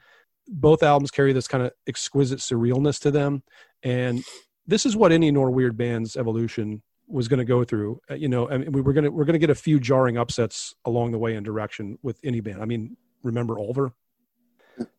both 0.47 0.83
albums 0.83 1.11
carry 1.11 1.33
this 1.33 1.49
kind 1.49 1.65
of 1.65 1.73
exquisite 1.87 2.41
surrealness 2.41 3.01
to 3.01 3.11
them, 3.11 3.43
and 3.83 4.23
this 4.67 4.85
is 4.85 4.95
what 4.95 5.11
any 5.11 5.33
Norweird 5.33 5.77
band's 5.79 6.17
evolution 6.17 6.83
was 7.11 7.29
going 7.29 7.39
to 7.39 7.45
go 7.45 7.65
through. 7.65 8.01
Uh, 8.11 8.15
you 8.15 8.29
know, 8.29 8.49
I 8.49 8.59
mean, 8.59 8.73
we 8.73 8.81
were 8.81 8.93
going 8.93 9.05
to 9.05 9.11
we're 9.11 9.25
going 9.25 9.35
to 9.35 9.39
get 9.39 9.51
a 9.51 9.55
few 9.55 9.81
jarring 9.81 10.17
upsets 10.17 10.75
along 10.85 11.13
the 11.13 11.19
way 11.19 11.35
in 11.35 11.43
direction 11.43 11.99
with 12.03 12.19
any 12.25 12.41
band. 12.41 12.63
I 12.63 12.65
mean, 12.65 12.97
remember 13.23 13.59
Ulver? 13.59 13.93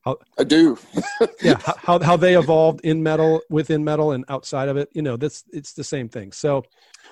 How, 0.06 0.18
I 0.38 0.44
do. 0.44 0.78
yeah, 1.42 1.58
how 1.60 2.00
how 2.00 2.18
they 2.18 2.38
evolved 2.38 2.82
in 2.82 3.02
metal, 3.02 3.42
within 3.50 3.84
metal, 3.84 4.12
and 4.12 4.26
outside 4.30 4.70
of 4.70 4.78
it. 4.78 4.90
You 4.94 5.02
know, 5.02 5.18
that's 5.18 5.44
it's 5.52 5.74
the 5.74 5.84
same 5.84 6.10
thing. 6.10 6.32
So, 6.32 6.64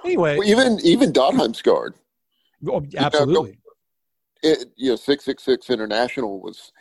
anyway, 0.06 0.38
well, 0.38 0.48
even 0.48 0.80
even 0.84 1.12
Dødheimsgard. 1.12 1.94
Oh, 2.68 2.86
absolutely. 2.98 3.58
You 4.44 4.52
know, 4.52 4.52
it, 4.52 4.66
you 4.76 4.90
know, 4.92 4.96
six 4.96 5.26
six 5.26 5.44
six 5.44 5.70
international 5.70 6.42
was 6.42 6.72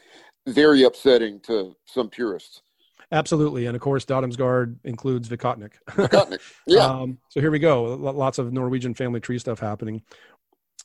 very 0.46 0.82
upsetting 0.84 1.40
to 1.40 1.74
some 1.86 2.08
purists. 2.08 2.62
Absolutely. 3.10 3.66
And 3.66 3.74
of 3.74 3.80
course, 3.80 4.04
Dødheimsgard 4.04 4.76
includes 4.84 5.28
Vicotnik. 5.28 5.72
Vicotnik. 5.88 6.40
Yeah. 6.66 6.84
um, 6.84 7.18
so 7.30 7.40
here 7.40 7.50
we 7.50 7.58
go. 7.58 7.94
Lots 7.94 8.38
of 8.38 8.52
Norwegian 8.52 8.94
family 8.94 9.20
tree 9.20 9.38
stuff 9.38 9.58
happening. 9.58 10.02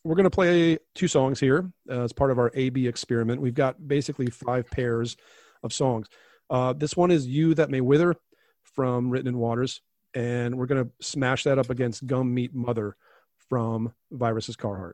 We're 0.06 0.15
going 0.15 0.25
to 0.25 0.30
play 0.30 0.77
two 0.96 1.08
songs 1.08 1.39
here 1.39 1.72
uh, 1.89 2.03
as 2.03 2.13
part 2.13 2.32
of 2.32 2.39
our 2.39 2.51
AB 2.53 2.88
experiment. 2.88 3.42
We've 3.42 3.53
got 3.53 3.88
basically 3.88 4.27
five 4.27 4.70
pairs 4.70 5.18
of 5.63 5.74
songs. 5.74 6.08
Uh, 6.50 6.74
this 6.74 6.96
one 6.96 7.12
is 7.12 7.25
You 7.27 7.53
That 7.56 7.70
May 7.70 7.82
Wither 7.82 8.15
from 8.63 9.10
Written 9.10 9.27
in 9.27 9.38
Waters. 9.38 9.82
And 10.13 10.58
we're 10.58 10.68
going 10.68 10.84
to 10.86 10.92
smash 11.06 11.44
that 11.46 11.58
up 11.58 11.70
against 11.70 12.06
Gum 12.06 12.34
Meat 12.34 12.53
Mother 12.53 12.96
from 13.50 13.94
Virus's 14.12 14.56
Carheart. 14.56 14.94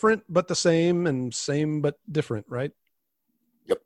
different 0.00 0.24
but 0.30 0.48
the 0.48 0.54
same 0.54 1.06
and 1.06 1.34
same 1.34 1.82
but 1.82 1.98
different, 2.10 2.46
right? 2.48 2.72
Yep. 3.66 3.82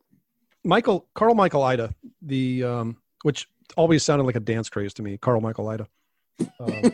Michael 0.63 1.09
Carl 1.13 1.35
Michael 1.35 1.65
Eide, 1.65 1.93
the 2.23 2.63
um, 2.63 2.99
which 3.23 3.49
always 3.77 4.05
sounded 4.05 4.23
like 4.23 4.37
a 4.37 4.41
dance 4.41 4.69
craze 4.69 4.95
to 4.95 5.03
me. 5.03 5.19
Carl 5.19 5.41
Michael 5.41 5.69
Eide. 5.69 5.87
Um, 6.61 6.93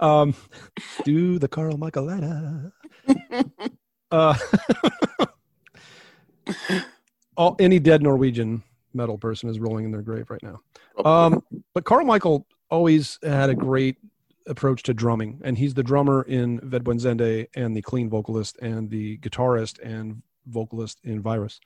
um, 0.00 0.34
do 1.04 1.38
the 1.38 1.48
Carl 1.48 1.76
Michael 1.76 2.08
Eide. 2.08 2.72
Uh, 4.10 4.34
all, 7.36 7.56
any 7.58 7.78
dead 7.78 8.02
Norwegian 8.02 8.62
metal 8.94 9.18
person 9.18 9.50
is 9.50 9.60
rolling 9.60 9.84
in 9.84 9.90
their 9.90 10.00
grave 10.00 10.30
right 10.30 10.42
now. 10.42 10.62
Oh. 10.96 11.04
Um, 11.04 11.42
but 11.74 11.84
Carl 11.84 12.06
Michael 12.06 12.46
always 12.70 13.18
had 13.22 13.50
a 13.50 13.54
great 13.54 13.98
approach 14.48 14.82
to 14.84 14.94
drumming. 14.94 15.40
And 15.44 15.56
he's 15.56 15.74
the 15.74 15.82
drummer 15.82 16.22
in 16.22 16.60
Ved 16.62 16.84
Buens 16.84 17.06
Ende 17.06 17.48
and 17.54 17.76
the 17.76 17.82
clean 17.82 18.08
vocalist 18.08 18.58
and 18.58 18.90
the 18.90 19.18
guitarist 19.18 19.78
and 19.82 20.22
vocalist 20.46 21.00
in 21.04 21.20
Virus. 21.20 21.60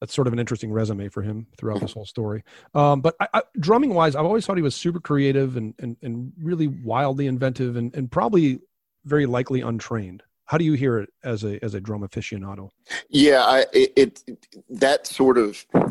That's 0.00 0.14
sort 0.14 0.26
of 0.26 0.32
an 0.32 0.38
interesting 0.38 0.72
resume 0.72 1.08
for 1.08 1.22
him 1.22 1.46
throughout 1.56 1.80
this 1.80 1.92
whole 1.92 2.06
story. 2.06 2.42
Um, 2.74 3.00
but 3.00 3.14
I, 3.20 3.28
I, 3.34 3.42
drumming 3.60 3.94
wise, 3.94 4.16
I've 4.16 4.24
always 4.24 4.44
thought 4.44 4.56
he 4.56 4.62
was 4.62 4.74
super 4.74 5.00
creative 5.00 5.56
and, 5.56 5.74
and, 5.78 5.96
and 6.02 6.32
really 6.40 6.66
wildly 6.66 7.26
inventive 7.26 7.76
and, 7.76 7.94
and 7.94 8.10
probably 8.10 8.60
very 9.04 9.26
likely 9.26 9.60
untrained 9.60 10.22
how 10.48 10.56
do 10.56 10.64
you 10.64 10.72
hear 10.72 10.98
it 10.98 11.10
as 11.22 11.44
a 11.44 11.62
as 11.64 11.74
a 11.74 11.80
drum 11.80 12.00
aficionado 12.00 12.70
yeah 13.08 13.42
I, 13.44 13.66
it, 13.72 14.22
it, 14.26 14.46
that 14.70 15.06
sort 15.06 15.38
of 15.38 15.64
i 15.74 15.84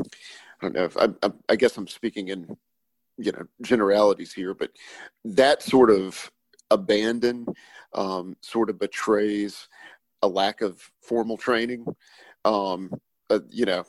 don't 0.61 0.73
know 0.73 0.89
I, 0.99 1.27
I, 1.27 1.31
I, 1.49 1.55
guess 1.55 1.77
i'm 1.77 1.87
speaking 1.87 2.27
in 2.29 2.57
you 3.17 3.31
know 3.31 3.45
generalities 3.61 4.33
here, 4.33 4.53
but 4.53 4.71
that 5.25 5.61
sort 5.61 5.89
of 5.89 6.31
abandon 6.71 7.47
um, 7.93 8.35
sort 8.41 8.69
of 8.69 8.79
betrays 8.79 9.67
a 10.21 10.27
lack 10.27 10.61
of 10.61 10.81
formal 11.01 11.37
training. 11.37 11.85
Um, 12.45 12.91
uh, 13.29 13.39
you 13.49 13.65
know, 13.65 13.85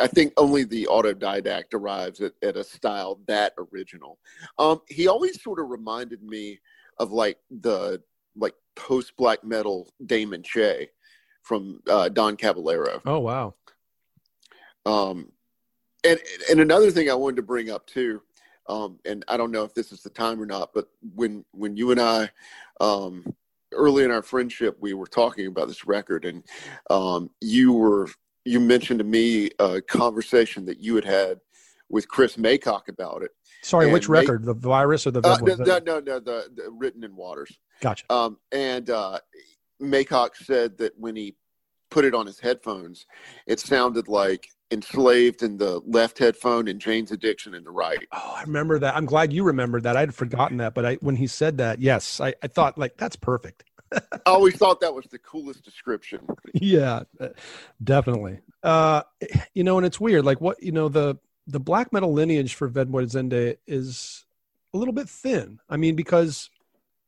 I 0.00 0.06
think 0.06 0.32
only 0.36 0.64
the 0.64 0.88
autodidact 0.90 1.74
arrives 1.74 2.20
at, 2.20 2.32
at 2.42 2.56
a 2.56 2.64
style 2.64 3.20
that 3.26 3.54
original. 3.72 4.18
Um, 4.58 4.80
he 4.88 5.08
always 5.08 5.42
sort 5.42 5.60
of 5.60 5.70
reminded 5.70 6.22
me 6.22 6.60
of 6.98 7.12
like 7.12 7.38
the 7.50 8.02
like 8.36 8.54
post 8.76 9.16
black 9.16 9.44
metal 9.44 9.92
Damon 10.04 10.42
Che 10.42 10.90
from 11.42 11.80
uh, 11.88 12.08
Don 12.08 12.36
Caballero. 12.36 13.00
Oh 13.04 13.18
wow. 13.20 13.54
Um, 14.86 15.32
and 16.04 16.18
and 16.50 16.60
another 16.60 16.90
thing 16.90 17.10
I 17.10 17.14
wanted 17.14 17.36
to 17.36 17.42
bring 17.42 17.70
up 17.70 17.86
too, 17.86 18.22
um, 18.68 18.98
and 19.04 19.24
I 19.28 19.36
don't 19.36 19.50
know 19.50 19.64
if 19.64 19.74
this 19.74 19.92
is 19.92 20.02
the 20.02 20.10
time 20.10 20.40
or 20.40 20.46
not, 20.46 20.70
but 20.74 20.88
when 21.14 21.44
when 21.52 21.76
you 21.76 21.90
and 21.90 22.00
I, 22.00 22.30
um, 22.80 23.24
early 23.72 24.04
in 24.04 24.10
our 24.10 24.22
friendship, 24.22 24.76
we 24.80 24.94
were 24.94 25.06
talking 25.06 25.46
about 25.46 25.68
this 25.68 25.86
record, 25.86 26.24
and 26.24 26.44
um, 26.88 27.30
you 27.40 27.72
were 27.72 28.08
you 28.44 28.60
mentioned 28.60 28.98
to 28.98 29.04
me 29.04 29.50
a 29.58 29.80
conversation 29.80 30.64
that 30.66 30.80
you 30.80 30.94
had 30.94 31.04
had 31.04 31.40
with 31.88 32.08
Chris 32.08 32.36
Maycock 32.36 32.88
about 32.88 33.22
it. 33.22 33.32
Sorry, 33.62 33.86
and 33.86 33.92
which 33.92 34.08
record? 34.08 34.44
the 34.44 34.54
virus 34.54 35.06
or 35.06 35.10
the? 35.10 35.20
Uh, 35.20 35.38
no, 35.42 35.54
no, 35.56 35.78
no, 35.78 36.00
no, 36.00 36.20
the, 36.20 36.48
the 36.54 36.70
written 36.70 37.04
in 37.04 37.14
waters. 37.14 37.58
Gotcha. 37.80 38.04
Um, 38.10 38.38
and 38.52 38.88
uh, 38.88 39.18
Maycock 39.80 40.36
said 40.36 40.78
that 40.78 40.92
when 40.98 41.16
he 41.16 41.36
put 41.90 42.04
it 42.04 42.14
on 42.14 42.26
his 42.26 42.38
headphones, 42.38 43.06
it 43.46 43.60
sounded 43.60 44.08
like 44.08 44.48
enslaved 44.70 45.42
in 45.42 45.56
the 45.56 45.80
left 45.86 46.18
headphone 46.18 46.68
and 46.68 46.80
Jane's 46.80 47.10
addiction 47.10 47.54
in 47.54 47.64
the 47.64 47.70
right. 47.70 48.06
Oh, 48.12 48.34
I 48.36 48.42
remember 48.42 48.78
that. 48.78 48.96
I'm 48.96 49.06
glad 49.06 49.32
you 49.32 49.42
remembered 49.44 49.82
that. 49.82 49.96
I'd 49.96 50.14
forgotten 50.14 50.58
that, 50.58 50.74
but 50.74 50.86
I 50.86 50.94
when 50.96 51.16
he 51.16 51.26
said 51.26 51.58
that, 51.58 51.80
yes, 51.80 52.20
I, 52.20 52.34
I 52.42 52.46
thought 52.46 52.78
like 52.78 52.96
that's 52.96 53.16
perfect. 53.16 53.64
I 53.92 54.00
always 54.26 54.56
thought 54.56 54.80
that 54.80 54.94
was 54.94 55.06
the 55.06 55.18
coolest 55.18 55.64
description. 55.64 56.20
yeah, 56.54 57.02
uh, 57.18 57.28
definitely. 57.82 58.38
Uh, 58.62 59.02
you 59.54 59.64
know, 59.64 59.78
and 59.78 59.86
it's 59.86 59.98
weird. 59.98 60.24
Like 60.24 60.40
what 60.40 60.62
you 60.62 60.72
know 60.72 60.88
the 60.88 61.18
the 61.46 61.60
black 61.60 61.92
metal 61.92 62.12
lineage 62.12 62.54
for 62.54 62.68
Ved 62.68 62.88
Buens 62.88 63.16
Ende 63.16 63.56
is 63.66 64.24
a 64.72 64.78
little 64.78 64.94
bit 64.94 65.08
thin. 65.08 65.58
I 65.68 65.76
mean, 65.76 65.96
because 65.96 66.50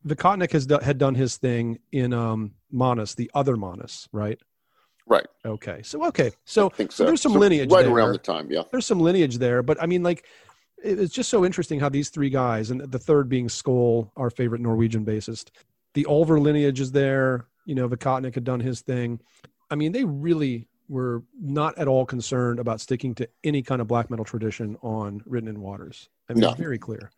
Vicotnik 0.07 0.51
has 0.53 0.67
had 0.83 0.99
done 0.99 1.15
his 1.15 1.37
thing 1.37 1.79
in 1.93 2.13
um 2.13 2.53
Manus, 2.71 3.15
the 3.15 3.31
other 3.35 3.57
Manus, 3.57 4.09
right? 4.13 4.41
Right. 5.07 5.27
Okay. 5.45 5.83
So 5.83 6.05
okay. 6.07 6.31
So, 6.45 6.73
so. 6.91 7.05
there's 7.05 7.21
some 7.21 7.33
so 7.33 7.39
lineage 7.39 7.71
right 7.71 7.85
there. 7.85 7.93
around 7.93 8.13
the 8.13 8.19
time. 8.19 8.51
Yeah. 8.51 8.63
There's 8.71 8.87
some 8.87 9.01
lineage 9.01 9.39
there, 9.39 9.63
but 9.63 9.83
I 9.83 9.87
mean, 9.87 10.03
like, 10.03 10.27
it's 10.83 11.15
just 11.15 11.31
so 11.31 11.45
interesting 11.45 11.79
how 11.81 11.89
these 11.89 12.09
three 12.09 12.31
guys, 12.31 12.71
and 12.71 12.81
the 12.81 12.99
third 12.99 13.29
being 13.29 13.49
Skoll, 13.49 14.11
our 14.17 14.31
favorite 14.31 14.61
Norwegian 14.61 15.05
bassist, 15.05 15.51
the 15.95 16.07
Ulver 16.07 16.41
lineage 16.41 16.81
is 16.81 16.93
there. 16.93 17.47
You 17.67 17.75
know, 17.75 17.89
Vicotnik 17.89 18.35
had 18.35 18.45
done 18.45 18.61
his 18.61 18.81
thing. 18.81 19.21
I 19.71 19.77
mean, 19.77 19.93
they 19.93 20.05
really 20.05 20.67
were 20.89 21.23
not 21.41 21.79
at 21.79 21.89
all 21.89 22.05
concerned 22.05 22.59
about 22.59 22.81
sticking 22.81 23.15
to 23.15 23.29
any 23.45 23.63
kind 23.63 23.81
of 23.81 23.87
black 23.87 24.11
metal 24.11 24.25
tradition 24.25 24.77
on 24.83 25.23
Written 25.25 25.49
in 25.49 25.61
Waters. 25.61 26.09
I 26.29 26.35
mean, 26.35 26.41
no. 26.41 26.51
it's 26.51 26.61
very 26.61 26.79
clear. 26.79 27.11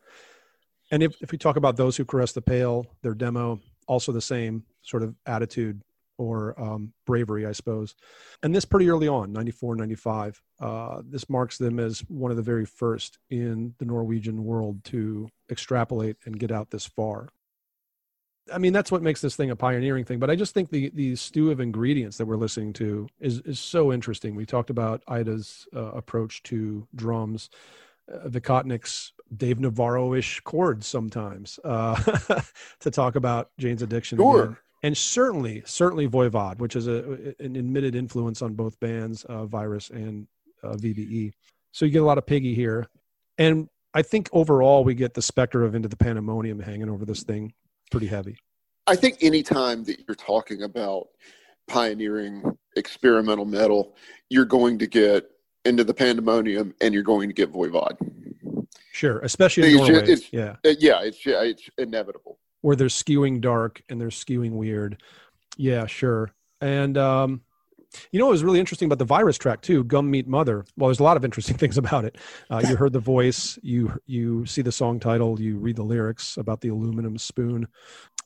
And 0.90 1.02
if, 1.02 1.20
if 1.22 1.32
we 1.32 1.38
talk 1.38 1.56
about 1.56 1.76
those 1.76 1.96
who 1.96 2.04
caress 2.04 2.32
the 2.32 2.42
pale, 2.42 2.86
their 3.02 3.14
demo, 3.14 3.60
also 3.88 4.12
the 4.12 4.20
same 4.20 4.64
sort 4.82 5.02
of 5.02 5.14
attitude 5.26 5.82
or 6.18 6.60
um, 6.60 6.92
bravery, 7.06 7.46
I 7.46 7.52
suppose. 7.52 7.94
And 8.42 8.54
this 8.54 8.64
pretty 8.64 8.88
early 8.88 9.08
on, 9.08 9.32
94, 9.32 9.76
95. 9.76 10.42
Uh, 10.60 11.02
this 11.04 11.28
marks 11.28 11.58
them 11.58 11.78
as 11.78 12.00
one 12.08 12.30
of 12.30 12.36
the 12.36 12.42
very 12.42 12.64
first 12.64 13.18
in 13.30 13.74
the 13.78 13.84
Norwegian 13.84 14.44
world 14.44 14.84
to 14.84 15.28
extrapolate 15.50 16.16
and 16.24 16.38
get 16.38 16.50
out 16.50 16.70
this 16.70 16.86
far. 16.86 17.28
I 18.52 18.58
mean, 18.58 18.74
that's 18.74 18.92
what 18.92 19.02
makes 19.02 19.22
this 19.22 19.36
thing 19.36 19.50
a 19.50 19.56
pioneering 19.56 20.04
thing. 20.04 20.18
But 20.18 20.30
I 20.30 20.36
just 20.36 20.52
think 20.52 20.70
the 20.70 20.90
the 20.94 21.16
stew 21.16 21.50
of 21.50 21.60
ingredients 21.60 22.18
that 22.18 22.26
we're 22.26 22.36
listening 22.36 22.74
to 22.74 23.08
is 23.18 23.40
is 23.40 23.58
so 23.58 23.90
interesting. 23.90 24.34
We 24.34 24.44
talked 24.44 24.68
about 24.68 25.02
Eide's 25.08 25.66
uh, 25.74 25.92
approach 25.92 26.42
to 26.44 26.86
drums, 26.94 27.48
uh, 28.12 28.28
Vicotnik's 28.28 29.12
Dave 29.34 29.60
Navarro-ish 29.60 30.40
chords 30.40 30.86
sometimes 30.86 31.58
uh, 31.64 31.96
to 32.80 32.90
talk 32.90 33.16
about 33.16 33.48
Jane's 33.58 33.80
addiction. 33.80 34.18
Sure. 34.18 34.42
Again 34.42 34.56
and 34.84 34.94
certainly 34.94 35.62
certainly 35.64 36.06
Voivod, 36.06 36.58
which 36.58 36.76
is 36.76 36.86
a 36.86 37.34
an 37.40 37.56
admitted 37.56 37.96
influence 37.96 38.42
on 38.42 38.52
both 38.52 38.78
bands, 38.80 39.24
uh, 39.24 39.46
Virus 39.46 39.88
and 39.88 40.28
uh, 40.62 40.74
VBE. 40.74 41.32
So 41.72 41.86
you 41.86 41.90
get 41.90 42.02
a 42.02 42.04
lot 42.04 42.18
of 42.18 42.26
Piggy 42.26 42.54
here, 42.54 42.86
and 43.38 43.68
I 43.94 44.02
think 44.02 44.28
overall 44.32 44.84
we 44.84 44.94
get 44.94 45.14
the 45.14 45.22
specter 45.22 45.64
of 45.64 45.74
Into 45.74 45.88
the 45.88 45.96
Pandemonium 45.96 46.60
hanging 46.60 46.90
over 46.90 47.06
this 47.06 47.22
thing 47.22 47.54
pretty 47.90 48.06
heavy. 48.06 48.36
I 48.86 48.94
think 48.94 49.16
anytime 49.22 49.84
that 49.84 50.00
you're 50.06 50.14
talking 50.14 50.62
about 50.62 51.08
pioneering 51.66 52.42
experimental 52.76 53.46
metal, 53.46 53.96
you're 54.28 54.44
going 54.44 54.78
to 54.80 54.86
get 54.86 55.30
Into 55.64 55.84
the 55.84 55.94
Pandemonium 55.94 56.74
and 56.82 56.92
you're 56.92 57.02
going 57.02 57.30
to 57.30 57.34
get 57.34 57.50
Voivod. 57.50 57.96
Sure, 58.92 59.20
especially 59.20 59.70
in 59.70 59.76
Norway. 59.78 60.04
It's, 60.06 60.30
yeah, 60.30 60.56
yeah, 60.62 61.00
it's 61.00 61.20
it's 61.24 61.70
inevitable 61.78 62.38
where 62.64 62.74
they're 62.74 62.86
skewing 62.86 63.42
dark 63.42 63.82
and 63.90 64.00
they're 64.00 64.08
skewing 64.08 64.52
weird. 64.52 65.02
Yeah, 65.58 65.84
sure. 65.84 66.30
And 66.62 66.96
um, 66.96 67.42
you 68.10 68.18
know 68.18 68.24
what 68.24 68.30
was 68.32 68.42
really 68.42 68.58
interesting 68.58 68.86
about 68.86 68.98
the 68.98 69.04
virus 69.04 69.36
track 69.36 69.60
too, 69.60 69.84
"Gum 69.84 70.10
Meat 70.10 70.26
Mother." 70.26 70.64
Well, 70.78 70.88
there's 70.88 70.98
a 70.98 71.02
lot 71.02 71.18
of 71.18 71.26
interesting 71.26 71.56
things 71.58 71.76
about 71.76 72.06
it. 72.06 72.16
Uh, 72.48 72.62
you 72.66 72.74
heard 72.74 72.94
the 72.94 73.00
voice, 73.00 73.58
you 73.62 73.92
you 74.06 74.46
see 74.46 74.62
the 74.62 74.72
song 74.72 74.98
title, 74.98 75.38
you 75.38 75.58
read 75.58 75.76
the 75.76 75.82
lyrics 75.82 76.38
about 76.38 76.62
the 76.62 76.68
aluminum 76.68 77.18
spoon, 77.18 77.68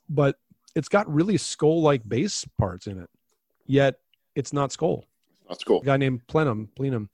but 0.09 0.37
it's 0.77 0.89
got 0.89 1.13
really 1.13 1.35
Skoll-like 1.35 2.09
bass 2.09 2.47
parts 2.59 2.87
in 2.87 3.01
it. 3.01 3.11
Yet 3.67 3.97
it's 4.37 4.53
not 4.53 4.71
Skoll. 4.71 5.03
That's 5.49 5.65
cool. 5.65 5.81
A 5.81 5.85
guy 5.85 5.97
named 5.97 6.29
Plenum, 6.29 6.69
Plenum, 6.77 7.11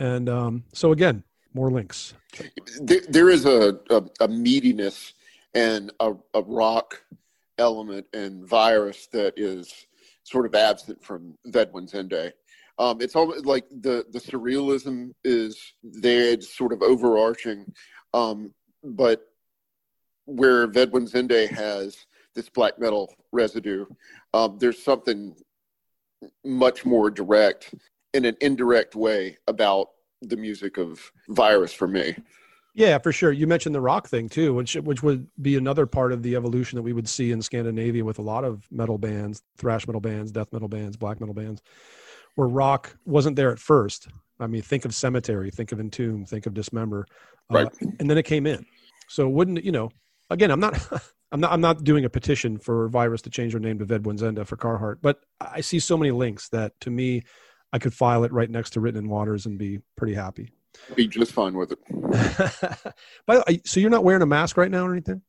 and 0.00 0.28
um, 0.28 0.64
so 0.72 0.90
again, 0.90 1.22
more 1.54 1.70
links. 1.70 2.14
There, 2.80 3.02
there 3.08 3.30
is 3.30 3.46
a, 3.46 3.78
a, 3.88 3.98
a 4.18 4.28
meatiness 4.28 5.12
and 5.54 5.92
a, 6.00 6.12
a 6.34 6.42
rock 6.42 7.02
element 7.58 8.06
and 8.12 8.48
virus 8.48 9.06
that 9.12 9.34
is 9.36 9.86
sort 10.24 10.46
of 10.46 10.54
absent 10.54 11.02
from 11.04 11.36
Ved 11.46 11.72
Buens 11.72 11.94
Ende. 11.94 12.32
Um, 12.78 13.00
it's 13.00 13.16
almost 13.16 13.44
like 13.44 13.66
the, 13.68 14.06
the 14.10 14.18
surrealism 14.18 15.12
is 15.24 15.74
there, 15.82 16.30
it's 16.32 16.56
sort 16.56 16.72
of 16.72 16.82
overarching. 16.82 17.72
Um, 18.14 18.54
but 18.82 19.26
where 20.24 20.66
Ved 20.66 20.90
Buens 20.90 21.14
Ende 21.14 21.46
has 21.54 22.06
this 22.34 22.48
black 22.48 22.78
metal 22.78 23.12
residue, 23.32 23.84
um, 24.32 24.56
there's 24.58 24.82
something 24.82 25.34
much 26.44 26.86
more 26.86 27.10
direct 27.10 27.74
in 28.14 28.24
an 28.24 28.36
indirect 28.40 28.94
way 28.94 29.36
about 29.46 29.88
the 30.22 30.36
music 30.36 30.78
of 30.78 31.10
Virus 31.28 31.72
for 31.72 31.86
me. 31.86 32.14
Yeah, 32.74 32.98
for 32.98 33.12
sure. 33.12 33.32
You 33.32 33.46
mentioned 33.46 33.74
the 33.74 33.80
rock 33.80 34.08
thing 34.08 34.28
too, 34.28 34.54
which 34.54 34.74
which 34.74 35.02
would 35.02 35.26
be 35.40 35.56
another 35.56 35.86
part 35.86 36.12
of 36.12 36.22
the 36.22 36.36
evolution 36.36 36.76
that 36.76 36.82
we 36.82 36.92
would 36.92 37.08
see 37.08 37.32
in 37.32 37.42
Scandinavia 37.42 38.04
with 38.04 38.18
a 38.18 38.22
lot 38.22 38.44
of 38.44 38.66
metal 38.70 38.98
bands, 38.98 39.42
thrash 39.56 39.86
metal 39.86 40.00
bands, 40.00 40.30
death 40.30 40.52
metal 40.52 40.68
bands, 40.68 40.96
black 40.96 41.20
metal 41.20 41.34
bands, 41.34 41.62
where 42.36 42.48
rock 42.48 42.96
wasn't 43.04 43.36
there 43.36 43.50
at 43.50 43.58
first. 43.58 44.08
I 44.38 44.46
mean, 44.46 44.62
think 44.62 44.84
of 44.84 44.94
Cemetery, 44.94 45.50
think 45.50 45.72
of 45.72 45.80
Entomb, 45.80 46.26
think 46.26 46.46
of 46.46 46.54
Dismember, 46.54 47.06
uh, 47.50 47.54
right? 47.54 47.66
Uh, 47.66 47.90
and 47.98 48.08
then 48.08 48.16
it 48.16 48.24
came 48.24 48.46
in. 48.46 48.64
So 49.08 49.28
wouldn't 49.28 49.64
you 49.64 49.72
know? 49.72 49.90
Again, 50.30 50.50
I'm 50.50 50.60
not. 50.60 50.80
I'm 51.32 51.40
not. 51.40 51.52
I'm 51.52 51.60
not 51.60 51.84
doing 51.84 52.04
a 52.04 52.10
petition 52.10 52.58
for 52.58 52.88
Virus 52.88 53.22
to 53.22 53.30
change 53.30 53.52
their 53.52 53.60
name 53.60 53.78
to 53.80 53.84
Ved 53.84 54.02
Buens 54.02 54.22
Ende 54.22 54.46
for 54.46 54.56
Carheart, 54.56 54.98
but 55.02 55.20
I 55.40 55.60
see 55.60 55.80
so 55.80 55.96
many 55.96 56.12
links 56.12 56.48
that 56.50 56.78
to 56.80 56.90
me, 56.90 57.22
I 57.72 57.78
could 57.78 57.94
file 57.94 58.24
it 58.24 58.32
right 58.32 58.50
next 58.50 58.70
to 58.70 58.80
Written 58.80 59.04
in 59.04 59.10
Waters 59.10 59.46
and 59.46 59.58
be 59.58 59.80
pretty 59.96 60.14
happy 60.14 60.52
be 60.94 61.06
just 61.06 61.32
fine 61.32 61.54
with 61.54 61.72
it. 61.72 61.78
By 63.26 63.36
the 63.36 63.44
way, 63.46 63.60
so 63.64 63.80
you're 63.80 63.90
not 63.90 64.04
wearing 64.04 64.22
a 64.22 64.26
mask 64.26 64.56
right 64.56 64.70
now 64.70 64.86
or 64.86 64.92
anything? 64.92 65.22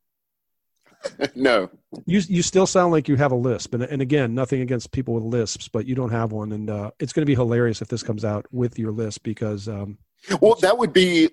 no. 1.34 1.68
You 2.06 2.20
you 2.28 2.42
still 2.42 2.66
sound 2.66 2.92
like 2.92 3.08
you 3.08 3.16
have 3.16 3.32
a 3.32 3.36
lisp, 3.36 3.74
and 3.74 3.82
and 3.82 4.00
again, 4.00 4.34
nothing 4.34 4.60
against 4.60 4.92
people 4.92 5.14
with 5.14 5.24
lisps, 5.24 5.68
but 5.68 5.86
you 5.86 5.94
don't 5.94 6.10
have 6.10 6.32
one, 6.32 6.52
and 6.52 6.70
uh, 6.70 6.90
it's 6.98 7.12
going 7.12 7.22
to 7.22 7.26
be 7.26 7.34
hilarious 7.34 7.82
if 7.82 7.88
this 7.88 8.02
comes 8.02 8.24
out 8.24 8.46
with 8.50 8.78
your 8.78 8.92
lisp 8.92 9.22
because. 9.22 9.68
Um, 9.68 9.98
well, 10.40 10.54
that 10.60 10.78
would 10.78 10.92
be 10.92 11.30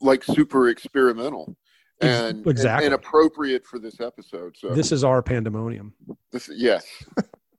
like 0.00 0.22
super 0.22 0.68
experimental 0.68 1.56
and 2.00 2.46
exactly 2.46 2.86
and, 2.86 2.94
and 2.94 3.02
appropriate 3.02 3.66
for 3.66 3.78
this 3.78 4.00
episode. 4.00 4.56
So 4.56 4.70
this 4.70 4.92
is 4.92 5.04
our 5.04 5.22
pandemonium. 5.22 5.94
This 6.30 6.48
yes. 6.54 6.86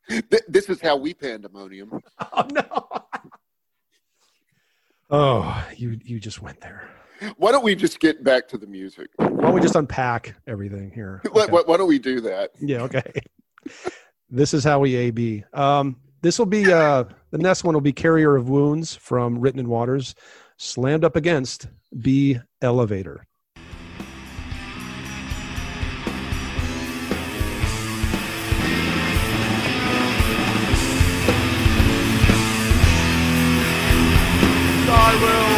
this 0.47 0.69
is 0.69 0.81
how 0.81 0.95
we 0.97 1.13
pandemonium. 1.13 2.01
Oh 2.33 2.47
no. 2.51 2.87
Oh, 5.09 5.67
you 5.75 5.99
you 6.03 6.19
just 6.19 6.41
went 6.41 6.61
there. 6.61 6.89
Why 7.37 7.51
don't 7.51 7.63
we 7.63 7.75
just 7.75 7.99
get 7.99 8.23
back 8.23 8.47
to 8.49 8.57
the 8.57 8.67
music? 8.67 9.09
Why 9.17 9.27
don't 9.27 9.53
we 9.53 9.59
just 9.61 9.75
unpack 9.75 10.35
everything 10.47 10.91
here? 10.91 11.21
Why, 11.31 11.43
Okay. 11.43 11.51
why, 11.51 11.61
why 11.65 11.77
don't 11.77 11.87
we 11.89 11.99
do 11.99 12.21
that? 12.21 12.51
Yeah, 12.61 12.81
okay. 12.83 13.11
this 14.29 14.53
is 14.53 14.63
how 14.63 14.79
we 14.79 14.95
AB. 14.95 15.43
Um, 15.53 15.97
this 16.21 16.39
will 16.39 16.45
be 16.45 16.71
uh, 16.71 17.05
the 17.31 17.37
next 17.37 17.63
one 17.63 17.73
will 17.73 17.81
be 17.81 17.91
Carrier 17.91 18.35
of 18.35 18.49
Wounds 18.49 18.95
from 18.95 19.39
Written 19.39 19.59
in 19.59 19.67
Waters, 19.67 20.15
slammed 20.57 21.03
up 21.03 21.15
against 21.15 21.67
B 21.99 22.39
Elevator. 22.61 23.25
I 35.21 35.48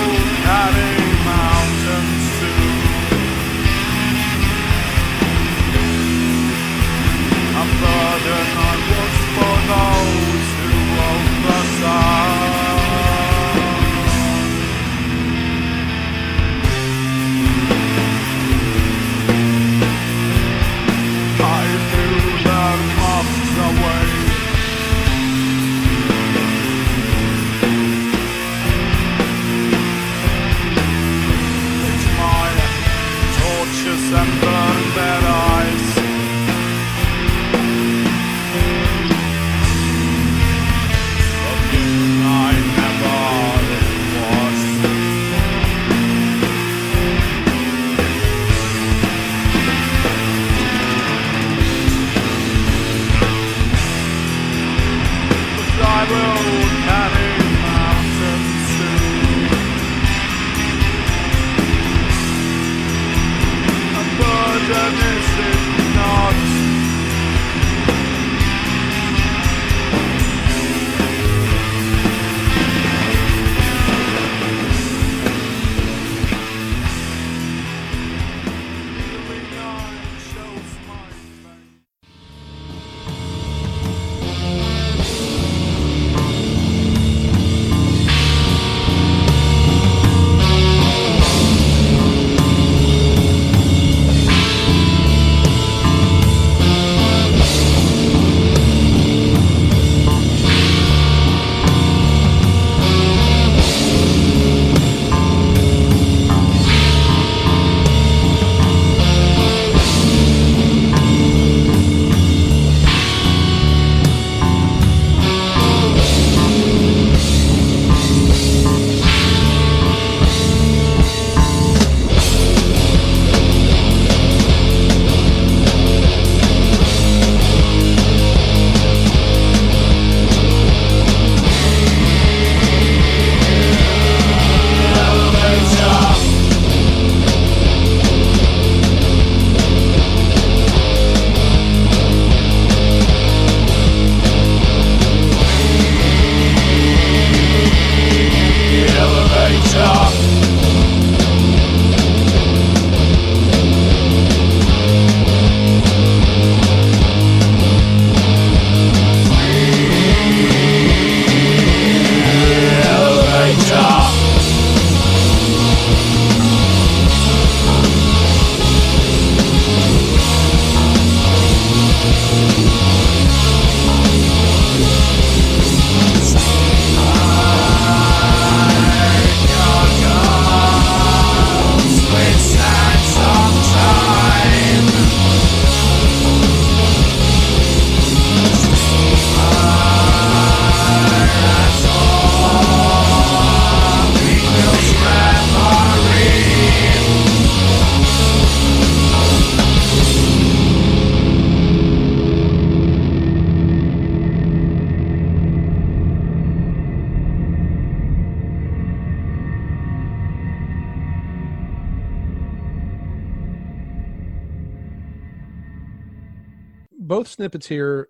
snippets 217.31 217.67
here 217.67 218.09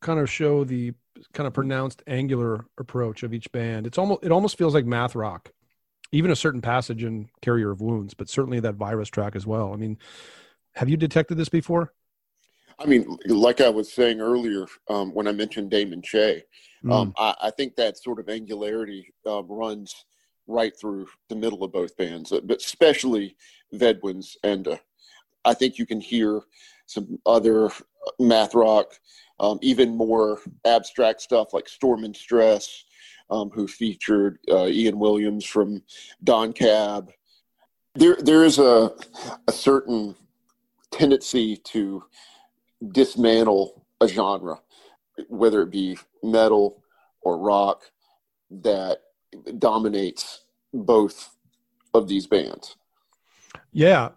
kind 0.00 0.20
of 0.20 0.30
show 0.30 0.64
the 0.64 0.92
kind 1.32 1.46
of 1.46 1.52
pronounced 1.52 2.02
angular 2.06 2.66
approach 2.78 3.22
of 3.22 3.34
each 3.34 3.50
band. 3.50 3.86
It's 3.86 3.98
almost 3.98 4.24
it 4.24 4.30
almost 4.30 4.56
feels 4.56 4.74
like 4.74 4.84
math 4.86 5.14
rock. 5.14 5.50
Even 6.12 6.30
a 6.30 6.36
certain 6.36 6.62
passage 6.62 7.04
in 7.04 7.28
Carrier 7.42 7.70
of 7.70 7.80
Wounds, 7.82 8.14
but 8.14 8.30
certainly 8.30 8.60
that 8.60 8.76
virus 8.76 9.08
track 9.10 9.36
as 9.36 9.46
well. 9.46 9.74
I 9.74 9.76
mean, 9.76 9.98
have 10.74 10.88
you 10.88 10.96
detected 10.96 11.36
this 11.36 11.50
before? 11.50 11.92
I 12.78 12.86
mean, 12.86 13.18
like 13.26 13.60
I 13.60 13.68
was 13.68 13.92
saying 13.92 14.20
earlier 14.20 14.66
um, 14.88 15.12
when 15.12 15.26
I 15.26 15.32
mentioned 15.32 15.70
Damon 15.70 16.02
Che, 16.02 16.44
Mm. 16.84 16.92
um, 16.92 17.12
I, 17.18 17.34
I 17.42 17.50
think 17.50 17.74
that 17.74 17.98
sort 17.98 18.20
of 18.20 18.28
angularity 18.28 19.12
um, 19.26 19.48
runs 19.48 20.04
right 20.46 20.72
through 20.78 21.08
the 21.28 21.34
middle 21.34 21.64
of 21.64 21.72
both 21.72 21.96
bands, 21.96 22.30
uh, 22.30 22.40
but 22.44 22.58
especially 22.58 23.36
Ved 23.72 24.00
Buens 24.00 24.36
and 24.44 24.68
uh, 24.68 24.76
I 25.44 25.54
think 25.54 25.76
you 25.78 25.86
can 25.86 26.00
hear 26.00 26.40
some 26.86 27.18
other 27.26 27.70
math 28.18 28.54
rock, 28.54 28.92
um, 29.40 29.58
even 29.62 29.96
more 29.96 30.40
abstract 30.64 31.20
stuff 31.20 31.52
like 31.52 31.68
Storm 31.68 32.04
and 32.04 32.16
Stress, 32.16 32.84
um, 33.30 33.50
who 33.50 33.66
featured 33.66 34.38
uh, 34.50 34.66
Ian 34.66 34.98
Williams 34.98 35.44
from 35.44 35.82
Don 36.24 36.52
Cab. 36.52 37.10
There, 37.94 38.16
there 38.16 38.44
is 38.44 38.58
a, 38.58 38.92
a 39.46 39.52
certain 39.52 40.14
tendency 40.90 41.56
to 41.56 42.04
dismantle 42.92 43.84
a 44.00 44.08
genre, 44.08 44.60
whether 45.28 45.62
it 45.62 45.70
be 45.70 45.98
metal 46.22 46.82
or 47.20 47.38
rock, 47.38 47.82
that 48.50 48.98
dominates 49.58 50.44
both 50.72 51.36
of 51.94 52.08
these 52.08 52.26
bands. 52.26 52.76
Yeah. 53.72 54.10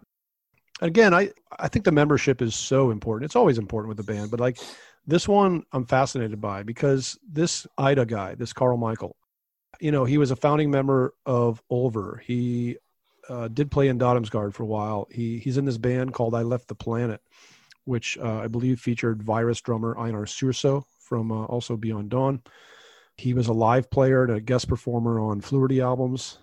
Again, 0.82 1.14
I 1.14 1.30
I 1.58 1.68
think 1.68 1.84
the 1.84 1.92
membership 1.92 2.42
is 2.42 2.54
so 2.54 2.90
important. 2.90 3.26
It's 3.26 3.36
always 3.36 3.56
important 3.56 3.88
with 3.88 4.04
the 4.04 4.12
band, 4.12 4.30
but 4.30 4.40
like 4.40 4.58
this 5.06 5.28
one 5.28 5.62
I'm 5.72 5.86
fascinated 5.86 6.40
by 6.40 6.64
because 6.64 7.16
this 7.30 7.66
Eide 7.78 8.06
guy, 8.08 8.34
this 8.34 8.52
Carl 8.52 8.76
Michael, 8.76 9.16
you 9.80 9.92
know, 9.92 10.04
he 10.04 10.18
was 10.18 10.32
a 10.32 10.36
founding 10.36 10.70
member 10.72 11.14
of 11.24 11.62
Ulver. 11.70 12.20
He 12.24 12.78
uh, 13.28 13.46
did 13.46 13.70
play 13.70 13.88
in 13.88 13.98
Dødheimsgard 13.98 14.54
for 14.54 14.64
a 14.64 14.66
while. 14.66 15.06
He 15.10 15.38
he's 15.38 15.56
in 15.56 15.64
this 15.64 15.78
band 15.78 16.14
called 16.14 16.34
I 16.34 16.42
Left 16.42 16.66
the 16.66 16.74
Planet, 16.74 17.20
which 17.84 18.18
uh, 18.18 18.38
I 18.38 18.48
believe 18.48 18.80
featured 18.80 19.22
Virus 19.22 19.60
drummer 19.60 19.96
Einar 19.96 20.24
Sjursø 20.24 20.82
from 20.98 21.30
uh, 21.30 21.44
also 21.44 21.76
Beyond 21.76 22.10
Dawn. 22.10 22.42
He 23.16 23.34
was 23.34 23.46
a 23.46 23.52
live 23.52 23.88
player 23.88 24.24
and 24.24 24.34
a 24.34 24.40
guest 24.40 24.68
performer 24.68 25.20
on 25.20 25.40
Fleurety 25.42 25.80
albums. 25.80 26.38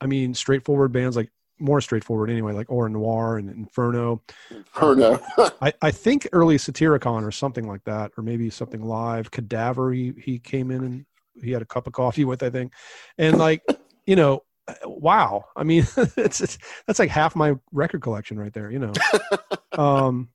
I 0.00 0.06
mean, 0.06 0.32
straightforward 0.32 0.90
bands 0.92 1.16
like 1.16 1.30
more 1.64 1.80
straightforward 1.80 2.30
anyway, 2.30 2.52
like 2.52 2.70
Aura 2.70 2.90
Noir 2.90 3.38
and 3.38 3.48
Inferno. 3.48 4.22
Inferno. 4.50 5.18
I, 5.62 5.72
I 5.80 5.90
think 5.90 6.28
early 6.32 6.58
Satyricon 6.58 7.24
or 7.24 7.32
something 7.32 7.66
like 7.66 7.84
that, 7.84 8.12
or 8.16 8.22
maybe 8.22 8.50
something 8.50 8.82
live. 8.82 9.30
Cadaver, 9.30 9.92
he, 9.92 10.12
he 10.18 10.38
came 10.38 10.70
in 10.70 10.84
and 10.84 11.06
he 11.42 11.50
had 11.50 11.62
a 11.62 11.66
cup 11.66 11.86
of 11.86 11.92
coffee 11.94 12.24
with, 12.24 12.42
I 12.42 12.50
think. 12.50 12.72
And 13.18 13.38
like, 13.38 13.62
you 14.06 14.16
know, 14.16 14.42
wow. 14.84 15.46
I 15.56 15.64
mean, 15.64 15.86
it's, 16.16 16.40
it's 16.40 16.58
that's 16.86 16.98
like 16.98 17.10
half 17.10 17.34
my 17.34 17.54
record 17.72 18.02
collection 18.02 18.38
right 18.38 18.52
there, 18.52 18.70
you 18.70 18.78
know. 18.78 18.92
um, 19.72 20.28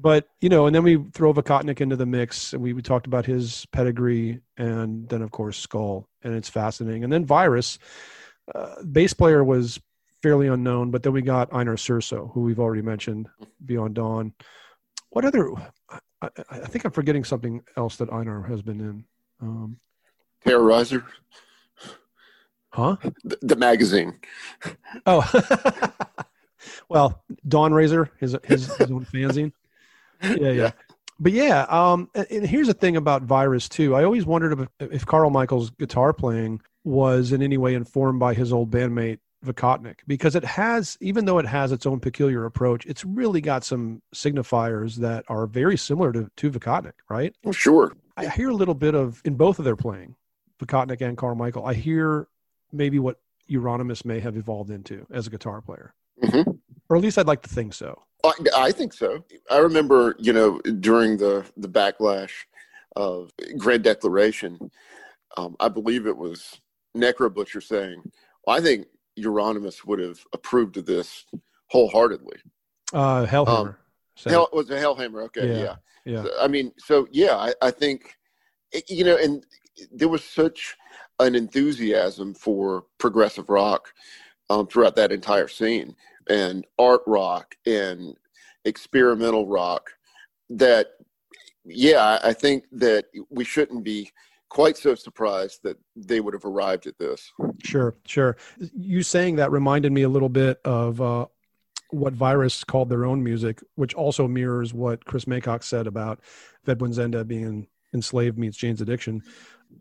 but 0.00 0.28
you 0.40 0.48
know, 0.48 0.66
and 0.66 0.74
then 0.74 0.84
we 0.84 0.96
throw 1.12 1.34
Vicotnik 1.34 1.80
into 1.80 1.96
the 1.96 2.06
mix, 2.06 2.52
and 2.52 2.62
we, 2.62 2.72
we 2.72 2.82
talked 2.82 3.06
about 3.06 3.26
his 3.26 3.66
pedigree, 3.72 4.40
and 4.56 5.08
then 5.08 5.22
of 5.22 5.30
course 5.30 5.64
Skoll, 5.64 6.04
and 6.22 6.34
it's 6.34 6.48
fascinating. 6.48 7.04
And 7.04 7.12
then 7.12 7.26
Virus, 7.26 7.78
uh, 8.54 8.82
bass 8.84 9.12
player 9.12 9.42
was 9.42 9.80
fairly 10.22 10.48
unknown, 10.48 10.90
but 10.90 11.02
then 11.02 11.12
we 11.12 11.22
got 11.22 11.52
Einar 11.52 11.76
Sjursø, 11.76 12.32
who 12.32 12.42
we've 12.42 12.58
already 12.58 12.82
mentioned, 12.82 13.28
Beyond 13.64 13.94
Dawn. 13.94 14.32
What 15.10 15.24
other? 15.24 15.50
I, 16.20 16.28
I 16.50 16.58
think 16.58 16.84
I'm 16.84 16.90
forgetting 16.90 17.24
something 17.24 17.62
else 17.76 17.96
that 17.96 18.12
Einar 18.12 18.42
has 18.42 18.62
been 18.62 18.80
in. 18.80 19.04
Um, 19.40 19.78
Terrorizer. 20.44 21.04
Huh? 22.70 22.96
The, 23.24 23.38
the 23.42 23.56
magazine. 23.56 24.18
Oh, 25.06 25.22
well, 26.88 27.22
Dawn 27.46 27.72
Razor, 27.72 28.10
his 28.18 28.36
his, 28.44 28.74
his 28.76 28.90
own 28.90 29.04
fanzine. 29.06 29.52
Yeah, 30.22 30.36
yeah, 30.40 30.50
Yeah. 30.50 30.70
But 31.20 31.32
yeah, 31.32 31.62
um, 31.68 32.08
and, 32.14 32.26
and 32.30 32.46
here's 32.46 32.68
the 32.68 32.74
thing 32.74 32.96
about 32.96 33.22
Virus 33.22 33.68
too. 33.68 33.94
I 33.94 34.04
always 34.04 34.24
wondered 34.24 34.68
if, 34.80 34.92
if 34.92 35.06
Carl 35.06 35.30
Michael's 35.30 35.70
guitar 35.70 36.12
playing 36.12 36.60
was 36.84 37.32
in 37.32 37.42
any 37.42 37.56
way 37.56 37.74
informed 37.74 38.18
by 38.20 38.34
his 38.34 38.52
old 38.52 38.70
bandmate 38.70 39.18
Vicotnik, 39.44 40.00
because 40.06 40.34
it 40.34 40.44
has, 40.44 40.98
even 41.00 41.24
though 41.24 41.38
it 41.38 41.46
has 41.46 41.70
its 41.70 41.86
own 41.86 42.00
peculiar 42.00 42.44
approach, 42.44 42.84
it's 42.86 43.04
really 43.04 43.40
got 43.40 43.64
some 43.64 44.02
signifiers 44.14 44.96
that 44.96 45.24
are 45.28 45.46
very 45.46 45.76
similar 45.76 46.12
to 46.12 46.30
to 46.36 46.50
Vicotnik, 46.50 46.94
right? 47.08 47.34
Well, 47.44 47.52
sure. 47.52 47.92
I 48.16 48.28
hear 48.28 48.48
a 48.48 48.54
little 48.54 48.74
bit 48.74 48.94
of 48.94 49.22
in 49.24 49.36
both 49.36 49.58
of 49.58 49.64
their 49.64 49.76
playing, 49.76 50.16
Vicotnik 50.60 51.00
and 51.00 51.16
Carl 51.16 51.36
Michael. 51.36 51.64
I 51.64 51.74
hear 51.74 52.26
maybe 52.72 52.98
what 52.98 53.20
Euronymous 53.48 54.04
may 54.04 54.18
have 54.20 54.36
evolved 54.36 54.70
into 54.70 55.06
as 55.12 55.26
a 55.26 55.30
guitar 55.30 55.60
player, 55.60 55.94
hmm 56.22 56.42
or 56.88 56.96
at 56.96 57.02
least 57.02 57.18
I'd 57.18 57.26
like 57.26 57.42
to 57.42 57.48
think 57.48 57.74
so. 57.74 58.02
I, 58.24 58.32
I 58.56 58.72
think 58.72 58.92
so. 58.92 59.24
I 59.50 59.58
remember, 59.58 60.16
you 60.18 60.32
know, 60.32 60.58
during 60.60 61.16
the 61.16 61.46
the 61.56 61.68
backlash 61.68 62.32
of 62.96 63.30
Grand 63.56 63.84
Declaration, 63.84 64.58
um, 65.36 65.54
I 65.60 65.68
believe 65.68 66.06
it 66.06 66.16
was 66.16 66.60
Necro 66.96 67.32
Butcher 67.32 67.60
saying, 67.60 68.02
well, 68.44 68.56
"I 68.56 68.60
think 68.60 68.88
Euronymous 69.18 69.84
would 69.84 69.98
have 69.98 70.20
approved 70.32 70.76
of 70.76 70.86
this 70.86 71.26
wholeheartedly." 71.66 72.38
Uh, 72.92 73.26
Hellhammer. 73.26 73.68
Um, 73.68 73.76
said 74.16 74.32
Hell 74.32 74.48
was 74.52 74.70
it 74.70 74.82
Hellhammer? 74.82 75.24
Okay, 75.24 75.48
Yeah. 75.48 75.76
yeah. 76.04 76.22
yeah, 76.24 76.30
I 76.40 76.48
mean, 76.48 76.72
so 76.78 77.06
yeah, 77.10 77.36
I, 77.36 77.52
I 77.62 77.70
think 77.70 78.16
you 78.88 79.04
know, 79.04 79.16
and 79.16 79.44
there 79.92 80.08
was 80.08 80.24
such 80.24 80.76
an 81.20 81.34
enthusiasm 81.34 82.34
for 82.34 82.84
progressive 82.98 83.48
rock 83.48 83.92
um, 84.50 84.66
throughout 84.66 84.96
that 84.96 85.12
entire 85.12 85.48
scene, 85.48 85.94
and 86.28 86.66
art 86.78 87.02
rock 87.06 87.56
and 87.66 88.16
experimental 88.64 89.46
rock. 89.46 89.90
That, 90.50 90.88
yeah, 91.64 92.18
I 92.22 92.32
think 92.32 92.64
that 92.72 93.06
we 93.30 93.44
shouldn't 93.44 93.84
be 93.84 94.10
quite 94.48 94.76
so 94.76 94.94
surprised 94.94 95.60
that 95.62 95.76
they 95.96 96.20
would 96.20 96.34
have 96.34 96.44
arrived 96.44 96.86
at 96.86 96.98
this. 96.98 97.30
sure, 97.64 97.96
sure. 98.06 98.36
You 98.76 99.02
saying 99.02 99.36
that 99.36 99.50
reminded 99.50 99.92
me 99.92 100.02
a 100.02 100.08
little 100.08 100.28
bit 100.28 100.60
of 100.64 101.00
uh, 101.00 101.26
what 101.90 102.12
Virus 102.12 102.64
called 102.64 102.88
their 102.88 103.04
own 103.04 103.22
music, 103.22 103.60
which 103.74 103.94
also 103.94 104.28
mirrors 104.28 104.74
what 104.74 105.04
Chris 105.04 105.24
Maycock 105.26 105.62
said 105.62 105.86
about 105.86 106.20
Ved 106.64 106.78
Buens 106.78 106.98
Ende 106.98 107.26
being 107.26 107.68
enslaved 107.94 108.38
meets 108.38 108.56
Jane's 108.56 108.80
Addiction. 108.80 109.22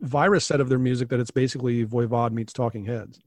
Virus 0.02 0.46
said 0.46 0.60
of 0.62 0.70
their 0.70 0.80
music 0.80 1.10
that 1.10 1.20
it's 1.20 1.32
basically 1.32 1.86
Voivod 1.86 2.32
meets 2.32 2.54
Talking 2.54 2.86
Heads. 2.86 3.20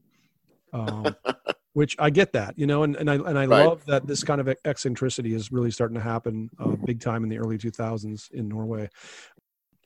Um, 0.73 1.15
which 1.73 1.95
I 1.99 2.09
get 2.09 2.33
that, 2.33 2.57
you 2.57 2.67
know, 2.67 2.83
and, 2.83 2.95
and 2.97 3.09
I 3.09 3.15
and 3.15 3.39
I 3.39 3.45
Right. 3.45 3.65
love 3.65 3.85
that 3.85 4.05
this 4.05 4.23
kind 4.23 4.41
of 4.41 4.53
eccentricity 4.65 5.33
is 5.33 5.51
really 5.51 5.71
starting 5.71 5.95
to 5.95 6.01
happen 6.03 6.49
uh, 6.59 6.75
big 6.85 6.99
time 6.99 7.23
in 7.23 7.29
the 7.29 7.37
early 7.39 7.57
2000s 7.57 8.31
in 8.31 8.49
Norway. 8.49 8.89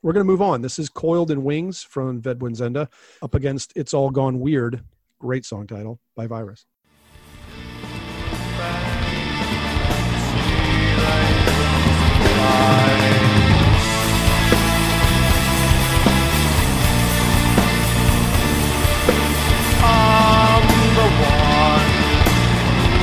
We're 0.01 0.13
going 0.13 0.25
to 0.25 0.31
move 0.31 0.41
on. 0.41 0.61
This 0.61 0.77
is 0.77 0.89
Coiled 0.89 1.31
in 1.31 1.43
Wings 1.43 1.81
from 1.81 2.21
Ved 2.21 2.39
Buens 2.39 2.61
Ende 2.61 2.87
up 3.21 3.33
against 3.33 3.73
It's 3.75 3.93
All 3.93 4.11
Gone 4.11 4.39
Weird. 4.39 4.83
Great 5.19 5.45
song 5.45 5.65
title 5.67 5.99
by 6.15 6.27
Virus. 6.27 6.65
I'm 19.87 20.67
the 20.95 21.07
one 21.23 21.91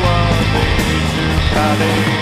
worthy 0.02 0.68
to 1.12 1.24
carry 1.50 2.21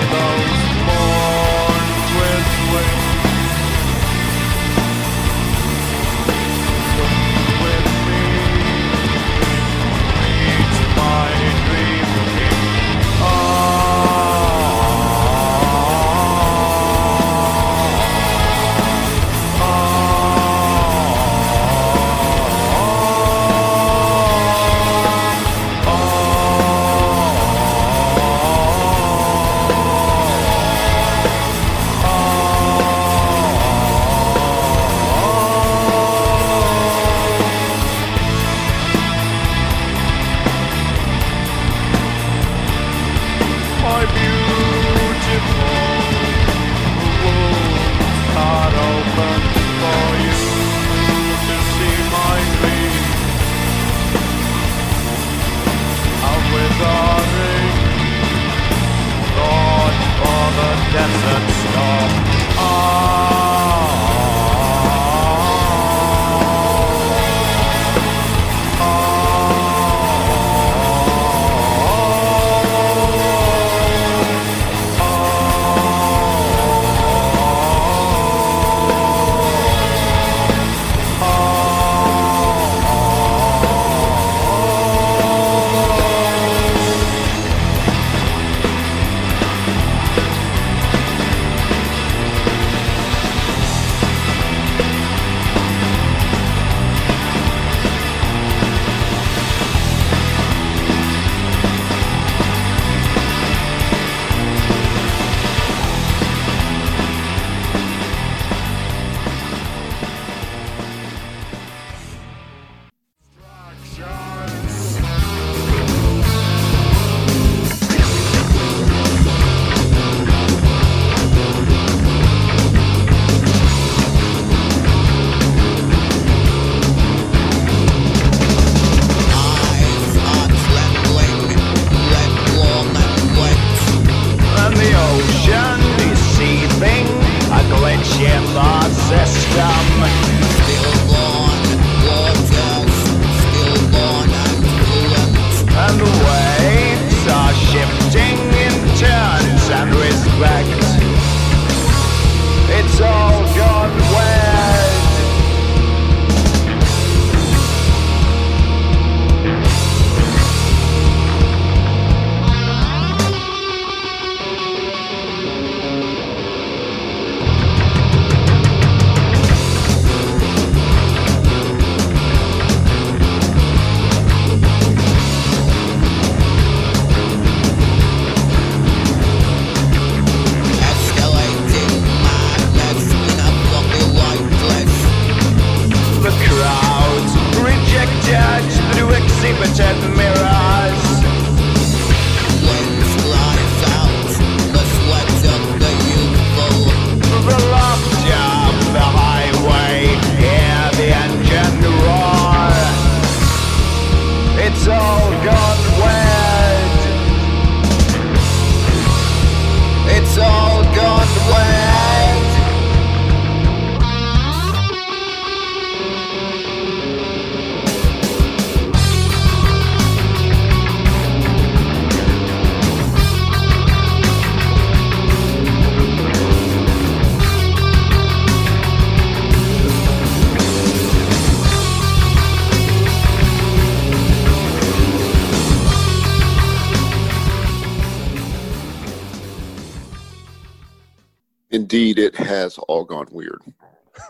Indeed, 241.90 242.20
it 242.20 242.36
has 242.36 242.78
all 242.78 243.04
gone 243.04 243.26
weird. 243.32 243.62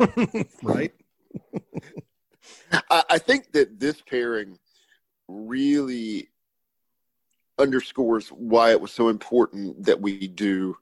right? 0.63 0.95
I, 2.73 3.05
I 3.11 3.19
think 3.19 3.53
that 3.53 3.79
this 3.79 4.01
pairing 4.01 4.59
really 5.29 6.31
underscores 7.59 8.29
why 8.29 8.71
it 8.71 8.81
was 8.81 8.93
so 8.93 9.11
important 9.11 9.85
that 9.85 10.01
we 10.01 10.27
do 10.27 10.75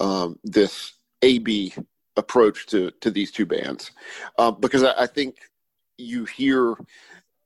um, 0.00 0.38
this 0.44 0.94
AB 1.20 1.74
approach 2.16 2.64
to 2.68 2.90
to 3.02 3.10
these 3.10 3.30
two 3.30 3.44
bands, 3.44 3.90
um, 4.38 4.56
because 4.60 4.82
I, 4.82 5.02
I 5.02 5.06
think 5.06 5.36
you 5.98 6.24
hear 6.24 6.74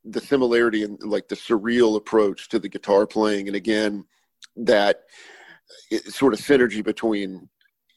the 0.04 0.20
similarity 0.20 0.84
and 0.84 1.02
like 1.02 1.26
the 1.26 1.34
surreal 1.34 1.96
approach 1.96 2.48
to 2.50 2.60
the 2.60 2.68
guitar 2.68 3.08
playing, 3.08 3.48
and 3.48 3.56
again 3.56 4.04
that 4.54 5.02
sort 6.06 6.32
of 6.32 6.38
synergy 6.38 6.84
between 6.84 7.48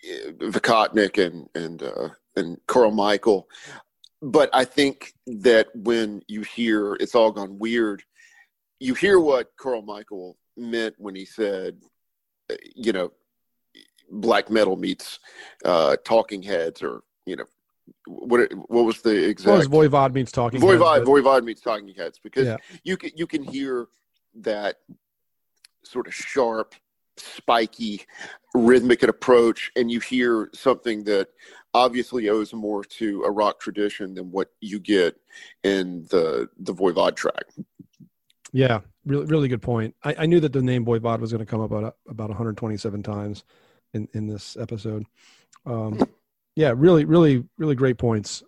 Vicotnik 0.03 1.17
and 1.23 1.47
and 1.55 1.83
uh, 1.83 2.09
and 2.35 2.57
Carl 2.67 2.91
Michael. 2.91 3.47
But 4.21 4.49
I 4.53 4.65
think 4.65 5.13
that 5.27 5.67
when 5.75 6.21
you 6.27 6.41
hear 6.41 6.95
"It's 6.99 7.15
All 7.15 7.31
Gone 7.31 7.57
Weird," 7.59 8.03
you 8.79 8.93
hear 8.93 9.19
what 9.19 9.51
Carl 9.57 9.81
Michael 9.81 10.37
meant 10.57 10.95
when 10.97 11.15
he 11.15 11.25
said, 11.25 11.77
uh, 12.51 12.55
you 12.75 12.91
know, 12.93 13.11
black 14.11 14.49
metal 14.49 14.75
meets 14.75 15.19
uh, 15.65 15.95
Talking 16.03 16.43
Heads, 16.43 16.83
or 16.83 17.01
you 17.25 17.35
know, 17.35 17.45
what 18.07 18.51
what 18.67 18.83
was 18.85 19.01
the 19.01 19.27
exact? 19.29 19.69
Well, 19.69 19.87
Voivod 19.89 20.13
means 20.13 20.31
Talking 20.31 20.61
Voivod, 20.61 20.95
Heads. 20.97 21.05
but- 21.05 21.23
Voivod 21.23 21.43
meets 21.43 21.61
Talking 21.61 21.93
Heads 21.95 22.19
because 22.21 22.45
Yeah. 22.47 22.57
you 22.83 22.97
can 22.97 23.11
you 23.15 23.25
can 23.27 23.43
hear 23.43 23.87
that 24.35 24.77
sort 25.83 26.05
of 26.07 26.13
sharp, 26.13 26.75
spiky, 27.17 28.01
rhythmic 28.53 29.03
approach, 29.03 29.71
and 29.75 29.91
you 29.91 29.99
hear 29.99 30.49
something 30.53 31.03
that 31.05 31.29
obviously 31.73 32.29
owes 32.29 32.53
more 32.53 32.83
to 32.83 33.23
a 33.23 33.31
rock 33.31 33.59
tradition 33.59 34.13
than 34.13 34.31
what 34.31 34.49
you 34.59 34.79
get 34.79 35.15
in 35.63 36.05
the 36.09 36.49
the 36.59 36.73
Voivod 36.73 37.15
track. 37.15 37.45
Yeah, 38.53 38.81
really, 39.05 39.25
really 39.25 39.47
good 39.47 39.61
point. 39.61 39.95
I, 40.03 40.15
I 40.19 40.25
knew 40.25 40.39
that 40.41 40.53
the 40.53 40.61
name 40.61 40.85
Voivod 40.85 41.19
was 41.19 41.31
going 41.31 41.45
to 41.45 41.49
come 41.49 41.61
up 41.61 41.71
about 41.71 41.95
about 42.07 42.29
127 42.29 43.03
times 43.03 43.43
in 43.93 44.07
in 44.13 44.27
this 44.27 44.57
episode. 44.57 45.05
Um, 45.65 45.99
yeah, 46.55 46.73
really, 46.75 47.05
really, 47.05 47.43
really 47.57 47.75
great 47.75 47.97
points. 47.97 48.43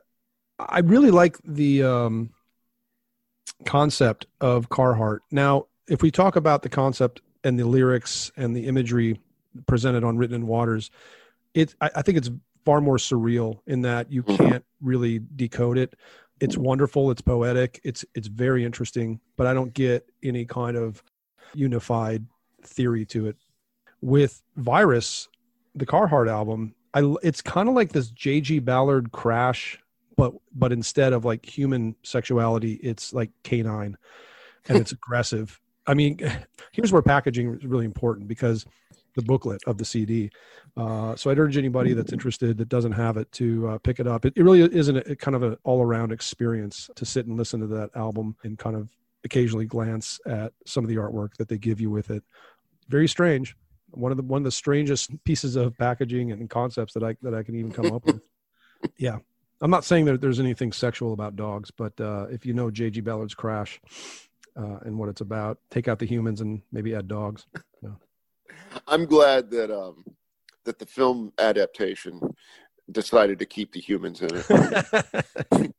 I 0.60 0.80
really 0.80 1.12
like 1.12 1.38
the 1.43 1.84
um, 1.84 2.30
concept 3.65 4.28
of 4.41 4.69
Carheart. 4.69 5.19
Now, 5.32 5.67
if 5.88 6.02
we 6.02 6.12
talk 6.12 6.36
about 6.36 6.62
the 6.62 6.69
concept 6.69 7.21
and 7.43 7.60
the 7.60 7.65
lyrics 7.65 8.32
and 8.38 8.56
the 8.56 8.67
imagery 8.67 9.19
presented 9.67 10.03
on 10.03 10.17
Written 10.17 10.36
in 10.36 10.47
Waters, 10.47 10.89
it 11.53 11.75
I, 11.82 11.89
I 11.97 12.01
think 12.01 12.17
it's 12.17 12.32
far 12.65 12.82
more 12.82 12.97
surreal 12.97 13.60
in 13.67 13.82
that 13.82 14.12
you 14.12 14.23
Mhm. 14.23 14.38
can't 14.38 14.65
really 14.82 15.19
decode 15.36 15.77
it. 15.77 15.93
It's 16.39 16.58
wonderful. 16.58 17.12
It's 17.12 17.21
poetic. 17.21 17.79
It's 17.84 18.03
it's 18.15 18.27
very 18.27 18.65
interesting, 18.65 19.19
but 19.38 19.47
I 19.47 19.53
don't 19.53 19.73
get 19.73 20.10
any 20.23 20.45
kind 20.45 20.75
of 20.77 21.03
unified 21.53 22.25
theory 22.63 23.06
to 23.08 23.27
it. 23.27 23.38
With 24.01 24.41
Virus, 24.56 25.29
the 25.75 25.86
Carheart 25.86 26.29
album, 26.29 26.73
I 26.93 27.15
it's 27.23 27.41
kind 27.41 27.69
of 27.69 27.75
like 27.75 27.91
this 27.91 28.10
J.G. 28.10 28.60
Ballard 28.60 29.12
crash, 29.12 29.79
but 30.17 30.34
but 30.53 30.71
instead 30.71 31.13
of 31.13 31.23
like 31.25 31.45
human 31.45 31.95
sexuality, 32.03 32.73
it's 32.75 33.13
like 33.13 33.31
canine, 33.44 33.98
and 34.67 34.77
it's 34.77 34.91
aggressive. 35.00 35.60
I 35.88 35.94
mean, 35.94 36.19
here's 36.71 36.92
where 36.92 37.02
packaging 37.02 37.56
is 37.56 37.65
really 37.65 37.86
important 37.86 38.27
because 38.27 38.65
the 39.15 39.21
booklet 39.21 39.62
of 39.67 39.77
the 39.77 39.86
CD. 39.86 40.29
Uh, 40.75 41.15
so 41.15 41.29
I'd 41.29 41.40
urge 41.40 41.58
anybody 41.58 41.94
that's 41.94 42.13
interested 42.13 42.58
that 42.58 42.69
doesn't 42.69 42.94
have 42.94 43.17
it 43.17 43.31
to 43.34 43.67
uh, 43.67 43.77
pick 43.77 44.00
it 44.00 44.08
up. 44.08 44.25
It, 44.25 44.34
it 44.36 44.44
really 44.44 44.62
isn't 44.62 44.98
a, 44.98 45.15
kind 45.15 45.36
of 45.36 45.44
an 45.44 45.58
all 45.63 45.81
around 45.81 46.12
experience 46.12 46.90
to 46.96 47.06
sit 47.06 47.27
and 47.27 47.38
listen 47.38 47.60
to 47.60 47.67
that 47.67 47.92
album 47.96 48.36
and 48.44 48.58
kind 48.58 48.75
of 48.75 48.90
occasionally 49.23 49.65
glance 49.65 50.19
at 50.25 50.54
some 50.65 50.84
of 50.84 50.90
the 50.90 50.96
artwork 50.96 51.36
that 51.38 51.48
they 51.48 51.58
give 51.58 51.79
you 51.79 51.90
with 51.90 52.10
it. 52.10 52.23
Very 52.90 53.08
strange. 53.08 53.56
One 53.92 54.12
of 54.12 54.17
the 54.17 54.23
one 54.23 54.42
of 54.42 54.46
the 54.46 54.52
strangest 54.52 55.12
pieces 55.23 55.56
of 55.56 55.77
packaging 55.77 56.31
and 56.31 56.50
concepts 56.50 56.94
that 56.94 57.04
I 57.04 57.15
that 57.21 57.36
I 57.36 57.44
can 57.44 57.56
even 57.56 57.71
come 57.71 57.92
up 57.92 58.06
with. 58.06 58.21
Yeah, 58.98 59.19
I'm 59.62 59.71
not 59.71 59.86
saying 59.86 60.04
that 60.06 60.19
there's 60.19 60.42
anything 60.42 60.73
sexual 60.73 61.13
about 61.13 61.38
dogs, 61.38 61.71
but 61.71 61.98
uh, 62.02 62.25
if 62.29 62.46
you 62.46 62.54
know 62.54 62.69
J.G. 62.69 63.00
Ballard's 63.00 63.34
Crash 63.34 63.79
uh, 64.56 64.79
and 64.83 64.97
what 64.97 65.10
it's 65.10 65.21
about, 65.21 65.60
take 65.69 65.87
out 65.87 65.99
the 65.99 66.06
humans 66.06 66.41
and 66.41 66.62
maybe 66.71 66.95
add 66.95 67.08
dogs. 67.08 67.45
I'm 68.87 69.06
glad 69.06 69.51
that 69.51 69.71
um, 69.71 70.04
that 70.63 70.79
the 70.79 70.85
film 70.85 71.31
adaptation 71.37 72.19
decided 72.91 73.39
to 73.39 73.45
keep 73.45 73.71
the 73.71 73.79
humans 73.79 74.21
in 74.21 74.29
it. 74.33 75.73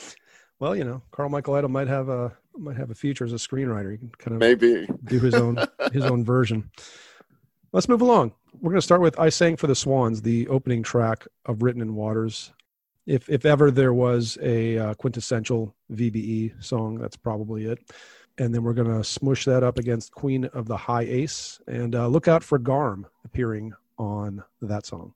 well, 0.58 0.74
you 0.74 0.84
know, 0.84 1.02
Carl 1.10 1.28
Michael 1.28 1.54
Eide 1.54 1.68
might 1.68 1.88
have 1.88 2.08
a 2.08 2.36
might 2.56 2.76
have 2.76 2.90
a 2.90 2.94
future 2.94 3.24
as 3.24 3.32
a 3.32 3.36
screenwriter. 3.36 3.92
He 3.92 3.98
can 3.98 4.10
kind 4.18 4.34
of 4.34 4.40
Maybe. 4.40 4.88
do 5.04 5.20
his 5.20 5.34
own 5.34 5.58
his 5.92 6.04
own 6.04 6.24
version. 6.24 6.70
Let's 7.72 7.88
move 7.88 8.02
along. 8.02 8.32
We're 8.60 8.70
going 8.70 8.80
to 8.80 8.82
start 8.82 9.00
with 9.00 9.18
"I 9.18 9.28
Sang 9.28 9.56
for 9.56 9.66
the 9.66 9.74
Swans," 9.74 10.22
the 10.22 10.48
opening 10.48 10.82
track 10.82 11.26
of 11.46 11.62
"Written 11.62 11.82
in 11.82 11.94
Waters." 11.94 12.52
If 13.06 13.28
if 13.28 13.44
ever 13.44 13.70
there 13.70 13.92
was 13.92 14.38
a 14.40 14.78
uh, 14.78 14.94
quintessential 14.94 15.74
VBE 15.92 16.62
song, 16.64 16.98
that's 16.98 17.16
probably 17.16 17.66
it. 17.66 17.78
And 18.38 18.52
then 18.52 18.64
we're 18.64 18.74
to 18.90 19.04
smush 19.04 19.44
that 19.44 19.62
up 19.62 19.78
against 19.78 20.12
"Queen 20.12 20.46
of 20.46 20.66
the 20.66 20.76
High 20.76 21.02
Ace," 21.02 21.60
and 21.66 21.94
uh, 21.94 22.08
look 22.08 22.28
out 22.28 22.42
for 22.42 22.58
Garm 22.58 23.06
appearing 23.24 23.72
on 23.98 24.42
that 24.62 24.86
song. 24.86 25.14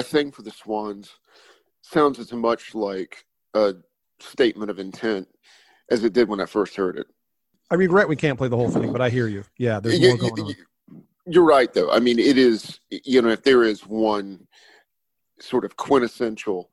I 0.00 0.02
think 0.02 0.34
for 0.34 0.40
the 0.40 0.50
Swans 0.50 1.10
sounds 1.82 2.18
as 2.18 2.32
much 2.32 2.74
like 2.74 3.26
a 3.52 3.74
statement 4.18 4.70
of 4.70 4.78
intent 4.78 5.28
as 5.90 6.04
it 6.04 6.14
did 6.14 6.26
when 6.26 6.40
I 6.40 6.46
first 6.46 6.74
heard 6.74 6.96
it. 6.96 7.06
I 7.70 7.74
regret 7.74 8.08
we 8.08 8.16
can't 8.16 8.38
play 8.38 8.48
the 8.48 8.56
whole 8.56 8.70
thing, 8.70 8.92
but 8.92 9.02
I 9.02 9.10
hear 9.10 9.28
you. 9.28 9.44
Yeah, 9.58 9.78
there's 9.78 9.98
You- 10.00 10.08
more 10.08 10.16
going 10.16 10.36
you- 10.38 10.42
on. 10.44 11.04
You're 11.26 11.44
right, 11.44 11.70
though. 11.74 11.90
I 11.90 12.00
mean, 12.00 12.18
it 12.18 12.38
is, 12.38 12.80
you 12.90 13.20
know, 13.20 13.28
if 13.28 13.42
there 13.42 13.62
is 13.62 13.86
one 13.86 14.48
sort 15.38 15.66
of 15.66 15.76
quintessential, 15.76 16.70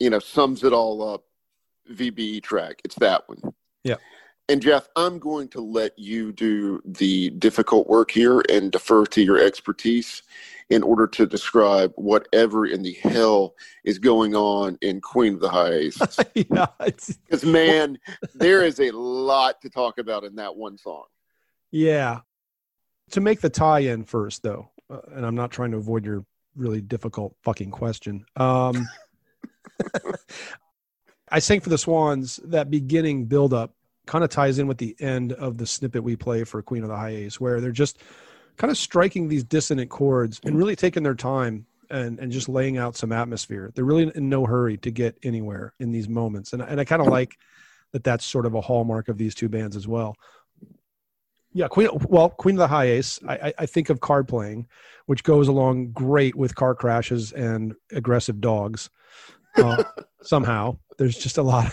you 0.00 0.10
know, 0.10 0.18
sums 0.18 0.64
it 0.64 0.72
all 0.72 1.08
up 1.08 1.24
VBE 1.88 2.40
track, 2.42 2.80
it's 2.84 2.96
that 2.96 3.28
one. 3.28 3.40
Yeah. 3.84 3.96
And 4.48 4.60
Jeff, 4.60 4.88
I'm 4.96 5.20
going 5.20 5.46
to 5.50 5.60
let 5.60 5.96
you 5.96 6.32
do 6.32 6.82
the 6.84 7.30
difficult 7.30 7.86
work 7.86 8.10
here 8.10 8.42
and 8.50 8.72
defer 8.72 9.06
to 9.06 9.22
your 9.22 9.38
expertise 9.38 10.22
in 10.70 10.82
order 10.82 11.06
to 11.06 11.26
describe 11.26 11.92
whatever 11.96 12.66
in 12.66 12.82
the 12.82 12.92
hell 12.94 13.54
is 13.84 13.98
going 13.98 14.34
on 14.34 14.76
in 14.82 15.00
Queen 15.00 15.34
of 15.34 15.40
the 15.40 15.48
High 15.48 15.72
Aces. 15.72 16.18
yeah, 16.34 16.66
Because, 16.78 17.44
man, 17.44 17.98
there 18.34 18.62
is 18.64 18.78
a 18.80 18.90
lot 18.90 19.60
to 19.62 19.70
talk 19.70 19.98
about 19.98 20.24
in 20.24 20.36
that 20.36 20.54
one 20.56 20.76
song. 20.78 21.04
yeah. 21.70 22.20
To 23.12 23.22
make 23.22 23.40
the 23.40 23.48
tie-in 23.48 24.04
first, 24.04 24.42
though, 24.42 24.70
uh, 24.90 25.00
and 25.14 25.24
I'm 25.24 25.34
not 25.34 25.50
trying 25.50 25.70
to 25.70 25.78
avoid 25.78 26.04
your 26.04 26.26
really 26.54 26.82
difficult 26.82 27.34
fucking 27.42 27.70
question. 27.70 28.26
Um, 28.36 28.86
I 31.30 31.38
sang 31.38 31.60
for 31.60 31.70
the 31.70 31.78
Swans. 31.78 32.38
That 32.44 32.70
beginning 32.70 33.24
build-up 33.26 33.74
kind 34.06 34.24
of 34.24 34.30
ties 34.30 34.58
in 34.58 34.66
with 34.66 34.78
the 34.78 34.96
end 35.00 35.32
of 35.32 35.58
the 35.58 35.66
snippet 35.66 36.02
we 36.02 36.16
play 36.16 36.44
for 36.44 36.60
Queen 36.62 36.82
of 36.82 36.88
the 36.88 36.96
High 36.96 37.10
Ace, 37.10 37.40
where 37.40 37.60
they're 37.60 37.70
just 37.70 37.98
kind 38.58 38.70
of 38.70 38.76
striking 38.76 39.28
these 39.28 39.44
dissonant 39.44 39.88
chords 39.88 40.40
and 40.44 40.56
really 40.56 40.76
taking 40.76 41.02
their 41.02 41.14
time 41.14 41.64
and, 41.90 42.18
and 42.18 42.30
just 42.30 42.48
laying 42.48 42.76
out 42.76 42.96
some 42.96 43.12
atmosphere. 43.12 43.70
They're 43.74 43.84
really 43.84 44.10
in 44.14 44.28
no 44.28 44.44
hurry 44.44 44.76
to 44.78 44.90
get 44.90 45.16
anywhere 45.22 45.72
in 45.78 45.92
these 45.92 46.08
moments. 46.08 46.52
And, 46.52 46.60
and 46.60 46.80
I 46.80 46.84
kind 46.84 47.00
of 47.00 47.08
like 47.08 47.38
that 47.92 48.04
that's 48.04 48.26
sort 48.26 48.44
of 48.44 48.54
a 48.54 48.60
hallmark 48.60 49.08
of 49.08 49.16
these 49.16 49.34
two 49.34 49.48
bands 49.48 49.76
as 49.76 49.88
well. 49.88 50.14
Yeah, 51.52 51.68
Queen. 51.68 51.88
Well, 52.08 52.28
Queen 52.28 52.56
of 52.56 52.58
the 52.58 52.68
High 52.68 52.90
Ace. 52.90 53.18
I, 53.26 53.54
I- 53.58 53.66
think 53.66 53.88
of 53.88 54.00
card 54.00 54.28
playing, 54.28 54.66
which 55.06 55.24
goes 55.24 55.48
along 55.48 55.92
great 55.92 56.34
with 56.34 56.54
car 56.54 56.74
crashes 56.74 57.32
and 57.32 57.74
aggressive 57.92 58.40
dogs. 58.40 58.90
Uh, 59.56 59.82
somehow, 60.22 60.76
there's 60.98 61.16
just 61.16 61.38
a 61.38 61.42
lot. 61.42 61.72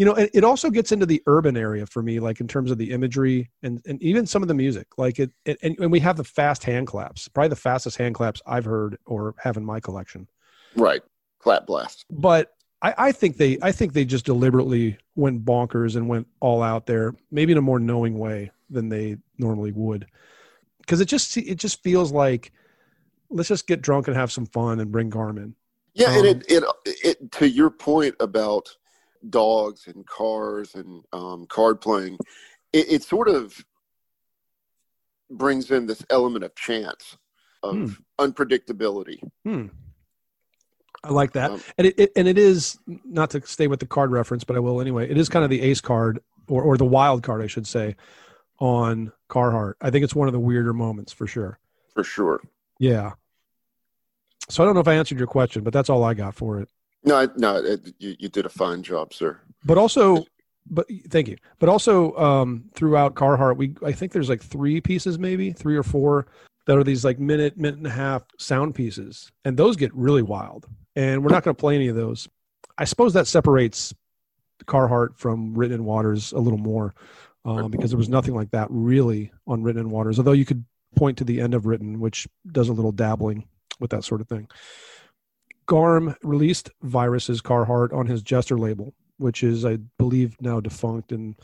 You 0.00 0.06
know, 0.06 0.14
it, 0.14 0.30
it 0.32 0.44
also 0.44 0.70
gets 0.70 0.92
into 0.92 1.04
the 1.04 1.22
urban 1.26 1.58
area 1.58 1.84
for 1.84 2.02
me, 2.02 2.20
like 2.20 2.40
in 2.40 2.48
terms 2.48 2.70
of 2.70 2.78
the 2.78 2.90
imagery 2.92 3.50
and, 3.62 3.82
and 3.84 4.02
even 4.02 4.24
some 4.24 4.40
of 4.40 4.48
the 4.48 4.54
music. 4.54 4.86
Like 4.96 5.18
it, 5.18 5.30
it 5.44 5.58
and, 5.62 5.78
and 5.78 5.92
we 5.92 6.00
have 6.00 6.16
the 6.16 6.24
fast 6.24 6.64
hand 6.64 6.86
claps, 6.86 7.28
probably 7.28 7.50
the 7.50 7.56
fastest 7.56 7.98
hand 7.98 8.14
claps 8.14 8.40
I've 8.46 8.64
heard 8.64 8.96
or 9.04 9.34
have 9.40 9.58
in 9.58 9.64
my 9.64 9.78
collection 9.78 10.26
Right. 10.74 11.02
Clap 11.38 11.66
blast. 11.66 12.06
but 12.08 12.54
I, 12.80 12.94
I 12.96 13.12
think 13.12 13.36
they 13.36 13.58
I 13.60 13.72
think 13.72 13.92
they 13.92 14.06
just 14.06 14.24
deliberately 14.24 14.96
went 15.16 15.44
bonkers 15.44 15.96
and 15.96 16.08
went 16.08 16.26
all 16.40 16.62
out 16.62 16.86
there, 16.86 17.14
maybe 17.30 17.52
in 17.52 17.58
a 17.58 17.60
more 17.60 17.78
knowing 17.78 18.18
way 18.18 18.52
than 18.70 18.88
they 18.88 19.18
normally 19.36 19.72
would, 19.72 20.06
because 20.78 21.02
it 21.02 21.08
just 21.08 21.36
it 21.36 21.56
just 21.56 21.82
feels 21.82 22.10
like 22.10 22.52
let's 23.28 23.50
just 23.50 23.66
get 23.66 23.82
drunk 23.82 24.08
and 24.08 24.16
have 24.16 24.32
some 24.32 24.46
fun 24.46 24.80
and 24.80 24.90
bring 24.90 25.10
Garmin. 25.10 25.52
Yeah, 25.92 26.10
and 26.16 26.26
Um, 26.26 26.26
it, 26.26 26.44
it 26.48 26.64
it 27.04 27.32
to 27.32 27.46
your 27.46 27.68
point 27.68 28.14
about 28.18 28.74
dogs 29.28 29.86
and 29.86 30.06
cars 30.06 30.74
and 30.74 31.04
um, 31.12 31.46
card 31.46 31.80
playing, 31.80 32.18
it, 32.72 32.90
it 32.90 33.02
sort 33.02 33.28
of 33.28 33.64
brings 35.30 35.70
in 35.70 35.86
this 35.86 36.04
element 36.10 36.44
of 36.44 36.54
chance, 36.54 37.16
of 37.62 37.74
Hmm. 38.18 38.30
unpredictability. 38.30 39.20
Hmm. 39.44 39.66
I 41.02 41.10
like 41.10 41.32
that, 41.32 41.50
Um, 41.50 41.62
and 41.78 41.86
it, 41.86 41.98
it 41.98 42.12
and 42.14 42.28
it 42.28 42.36
is 42.36 42.78
not 42.86 43.30
to 43.30 43.40
stay 43.46 43.68
with 43.68 43.80
the 43.80 43.86
card 43.86 44.10
reference, 44.10 44.44
but 44.44 44.54
I 44.54 44.58
will 44.58 44.82
anyway. 44.82 45.10
It 45.10 45.16
is 45.16 45.30
kind 45.30 45.44
of 45.44 45.50
the 45.50 45.62
ace 45.62 45.80
card 45.80 46.20
or 46.46 46.62
or 46.62 46.76
the 46.76 46.84
wild 46.84 47.22
card, 47.22 47.40
I 47.40 47.46
should 47.46 47.66
say, 47.66 47.96
on 48.58 49.10
Carheart. 49.30 49.74
I 49.80 49.90
think 49.90 50.04
it's 50.04 50.14
one 50.14 50.28
of 50.28 50.32
the 50.32 50.40
weirder 50.40 50.74
moments 50.74 51.12
for 51.12 51.26
sure. 51.26 51.58
for 51.94 52.04
sure. 52.04 52.42
Yeah. 52.78 53.12
So 54.50 54.62
I 54.62 54.66
don't 54.66 54.74
know 54.74 54.80
if 54.80 54.88
I 54.88 54.94
answered 54.94 55.18
your 55.18 55.26
question, 55.26 55.62
but 55.62 55.72
that's 55.72 55.88
all 55.88 56.04
I 56.04 56.12
got 56.12 56.34
for 56.34 56.60
it. 56.60 56.68
No, 57.04 57.28
no, 57.36 57.76
you, 57.98 58.16
you 58.18 58.28
did 58.28 58.46
a 58.46 58.50
fine 58.50 58.82
job, 58.82 59.14
sir. 59.14 59.40
but 59.64 59.78
also 59.78 60.24
but 60.70 60.86
thank 61.08 61.28
you. 61.28 61.36
But 61.58 61.68
also 61.68 62.14
um 62.16 62.64
throughout 62.74 63.14
Carheart 63.14 63.56
we 63.56 63.74
i 63.84 63.92
think 63.92 64.12
there's 64.12 64.28
like 64.28 64.42
three 64.42 64.80
pieces 64.80 65.18
maybe 65.18 65.52
three 65.52 65.76
or 65.76 65.82
four 65.82 66.26
that 66.66 66.76
are 66.76 66.84
these 66.84 67.04
like 67.04 67.18
minute 67.18 67.56
minute 67.56 67.78
and 67.78 67.86
a 67.86 67.90
half 67.90 68.22
sound 68.38 68.74
pieces. 68.74 69.32
And 69.44 69.56
those 69.56 69.76
get 69.76 69.94
really 69.94 70.22
wild. 70.22 70.66
And 70.94 71.24
we're 71.24 71.30
not 71.30 71.42
going 71.42 71.54
to 71.54 71.60
play 71.60 71.74
any 71.74 71.88
of 71.88 71.96
those. 71.96 72.28
I 72.76 72.84
suppose 72.84 73.14
that 73.14 73.26
separates 73.26 73.94
Carheart 74.66 75.16
from 75.16 75.54
written 75.54 75.76
in 75.80 75.84
waters 75.84 76.32
a 76.32 76.38
little 76.38 76.58
more 76.58 76.94
um, 77.44 77.70
because 77.70 77.90
there 77.90 77.98
was 77.98 78.08
nothing 78.08 78.34
like 78.34 78.50
that 78.50 78.68
really 78.70 79.32
on 79.46 79.62
written 79.62 79.80
in 79.80 79.90
waters 79.90 80.18
although 80.18 80.32
you 80.32 80.44
could 80.44 80.64
point 80.96 81.18
to 81.18 81.24
the 81.24 81.40
end 81.40 81.54
of 81.54 81.66
written 81.66 82.00
which 82.00 82.28
does 82.52 82.68
a 82.68 82.72
little 82.72 82.92
dabbling 82.92 83.46
with 83.78 83.90
that 83.90 84.04
sort 84.04 84.20
of 84.20 84.28
thing 84.28 84.48
garm 85.70 86.16
released 86.24 86.68
virus's 86.82 87.40
Carheart 87.40 87.92
on 87.92 88.06
his 88.06 88.22
jester 88.22 88.58
label 88.58 88.92
which 89.20 89.42
is 89.42 89.66
I 89.66 89.76
believe 89.98 90.34
now 90.40 90.60
defunct, 90.60 91.12
and 91.12 91.36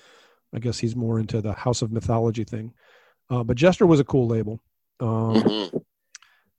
I 0.55 0.59
guess 0.61 0.79
he's 0.79 0.97
more 0.97 1.19
into 1.19 1.43
the 1.43 1.53
House 1.53 1.83
of 1.83 1.93
Mythology 1.93 2.43
thing. 2.43 2.73
Uh, 3.29 3.45
but 3.45 3.59
Jester 3.59 3.87
was 3.87 4.01
a 4.01 4.05
cool 4.05 4.27
label. 4.27 4.61
Um, 4.99 5.35
Mhm. 5.43 5.83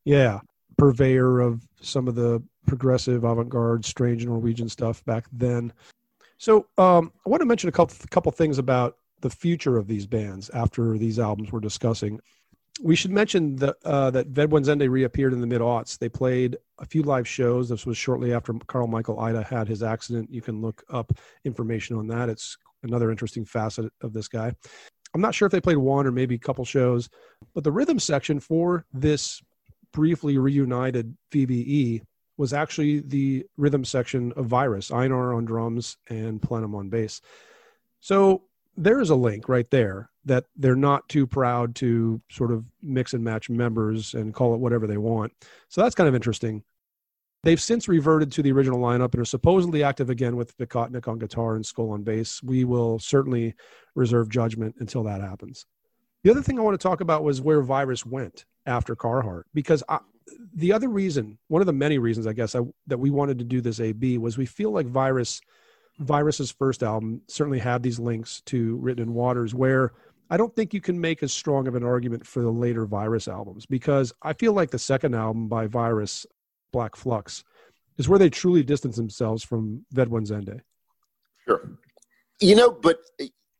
yeah, 0.05 0.41
purveyor 0.77 1.39
of 1.39 1.67
some 1.81 2.07
of 2.07 2.13
the 2.13 2.43
progressive, 2.67 3.23
avant-garde, 3.23 3.83
strange 3.83 4.27
Norwegian 4.27 4.69
stuff 4.69 5.03
back 5.05 5.25
then. 5.31 5.73
So 6.37 6.67
um, 6.77 7.11
I 7.25 7.29
want 7.31 7.41
to 7.41 7.47
mention 7.47 7.67
a 7.67 7.71
couple 7.71 7.95
couple 8.11 8.31
things 8.31 8.59
about 8.59 8.97
the 9.21 9.31
future 9.31 9.75
of 9.75 9.87
these 9.87 10.05
bands 10.05 10.51
after 10.51 10.99
these 10.99 11.17
albums 11.17 11.51
we're 11.51 11.61
discussing. 11.61 12.19
We 12.81 12.95
should 12.95 13.11
mention 13.11 13.55
that 13.57 13.75
uh, 13.83 14.11
that 14.11 14.27
Ved 14.27 14.49
Buens 14.49 14.69
Ende 14.69 14.89
reappeared 14.89 15.33
in 15.33 15.41
the 15.41 15.47
mid 15.47 15.61
aughts. 15.61 15.97
They 15.97 16.09
played 16.09 16.57
a 16.77 16.85
few 16.85 17.01
live 17.01 17.27
shows. 17.27 17.69
This 17.69 17.85
was 17.85 17.97
shortly 17.97 18.33
after 18.33 18.53
Carl 18.67 18.87
Michael 18.87 19.19
Eide 19.19 19.43
had 19.43 19.67
his 19.67 19.81
accident. 19.81 20.31
You 20.31 20.41
can 20.41 20.61
look 20.61 20.83
up 20.89 21.11
information 21.43 21.95
on 21.95 22.07
that. 22.07 22.29
It's 22.29 22.57
another 22.83 23.09
interesting 23.09 23.45
facet 23.45 23.91
of 24.01 24.13
this 24.13 24.27
guy. 24.27 24.53
I'm 25.13 25.21
not 25.21 25.33
sure 25.33 25.45
if 25.45 25.51
they 25.51 25.61
played 25.61 25.77
one 25.77 26.05
or 26.05 26.11
maybe 26.11 26.35
a 26.35 26.39
couple 26.39 26.65
shows, 26.65 27.09
but 27.55 27.63
the 27.63 27.71
rhythm 27.71 27.99
section 27.99 28.39
for 28.39 28.85
this 28.93 29.41
briefly 29.93 30.37
reunited 30.37 31.15
VBE 31.31 32.03
was 32.37 32.53
actually 32.53 32.99
the 32.99 33.45
rhythm 33.57 33.83
section 33.83 34.31
of 34.33 34.45
Virus, 34.45 34.91
Einar 34.91 35.33
on 35.33 35.45
drums 35.45 35.97
and 36.09 36.41
Plenum 36.41 36.75
on 36.75 36.89
bass. 36.89 37.21
So 37.99 38.43
there 38.77 38.99
is 38.99 39.09
a 39.09 39.15
link 39.15 39.49
right 39.49 39.69
there 39.71 40.09
that 40.25 40.45
they're 40.55 40.75
not 40.75 41.07
too 41.09 41.25
proud 41.25 41.75
to 41.75 42.21
sort 42.29 42.51
of 42.51 42.65
mix 42.81 43.13
and 43.13 43.23
match 43.23 43.49
members 43.49 44.13
and 44.13 44.33
call 44.33 44.53
it 44.53 44.59
whatever 44.59 44.87
they 44.87 44.97
want. 44.97 45.33
So 45.69 45.81
that's 45.81 45.95
kind 45.95 46.07
of 46.07 46.15
interesting. 46.15 46.63
They've 47.43 47.61
since 47.61 47.87
reverted 47.87 48.31
to 48.33 48.41
the 48.41 48.51
original 48.51 48.79
lineup 48.79 49.13
and 49.13 49.21
are 49.21 49.25
supposedly 49.25 49.83
active 49.83 50.09
again 50.09 50.35
with 50.35 50.57
Vicotnik 50.57 51.07
on 51.07 51.17
guitar 51.19 51.55
and 51.55 51.63
Skoll 51.63 51.91
on 51.91 52.03
bass. 52.03 52.41
We 52.43 52.65
will 52.65 52.99
certainly 52.99 53.55
reserve 53.95 54.29
judgment 54.29 54.75
until 54.79 55.03
that 55.03 55.21
happens. 55.21 55.65
The 56.23 56.31
other 56.31 56.41
thing 56.41 56.59
I 56.59 56.63
want 56.63 56.79
to 56.79 56.83
talk 56.83 57.01
about 57.01 57.23
was 57.23 57.41
where 57.41 57.61
Virus 57.61 58.05
went 58.05 58.45
after 58.65 58.95
Carheart, 58.95 59.43
because 59.53 59.81
I, 59.87 59.99
the 60.53 60.73
other 60.73 60.89
reason, 60.89 61.37
one 61.47 61.61
of 61.61 61.67
the 61.67 61.73
many 61.73 61.99
reasons, 61.99 62.27
I 62.27 62.33
guess, 62.33 62.55
I, 62.55 62.61
that 62.87 62.97
we 62.97 63.11
wanted 63.11 63.39
to 63.39 63.45
do 63.45 63.61
this 63.61 63.79
AB 63.79 64.17
was 64.17 64.37
we 64.37 64.45
feel 64.45 64.71
like 64.71 64.87
Virus, 64.87 65.39
Virus's 65.99 66.51
first 66.51 66.83
album 66.83 67.21
certainly 67.27 67.59
had 67.59 67.83
these 67.83 67.99
links 67.99 68.41
to 68.47 68.75
Written 68.77 69.03
in 69.03 69.13
Waters, 69.13 69.53
where 69.53 69.93
I 70.29 70.37
don't 70.37 70.55
think 70.55 70.73
you 70.73 70.81
can 70.81 70.99
make 70.99 71.23
as 71.23 71.33
strong 71.33 71.67
of 71.67 71.75
an 71.75 71.83
argument 71.83 72.25
for 72.25 72.41
the 72.41 72.51
later 72.51 72.85
Virus 72.85 73.27
albums, 73.27 73.65
because 73.65 74.13
I 74.21 74.33
feel 74.33 74.53
like 74.53 74.71
the 74.71 74.79
second 74.79 75.15
album 75.15 75.47
by 75.47 75.67
Virus, 75.67 76.25
Black 76.71 76.95
Flux, 76.95 77.43
is 77.97 78.07
where 78.07 78.19
they 78.19 78.29
truly 78.29 78.63
distance 78.63 78.95
themselves 78.95 79.43
from 79.43 79.85
Ved 79.91 80.09
Buens 80.09 80.31
Ende. 80.31 80.61
Sure. 81.47 81.71
You 82.41 82.55
know, 82.55 82.71
but 82.71 82.99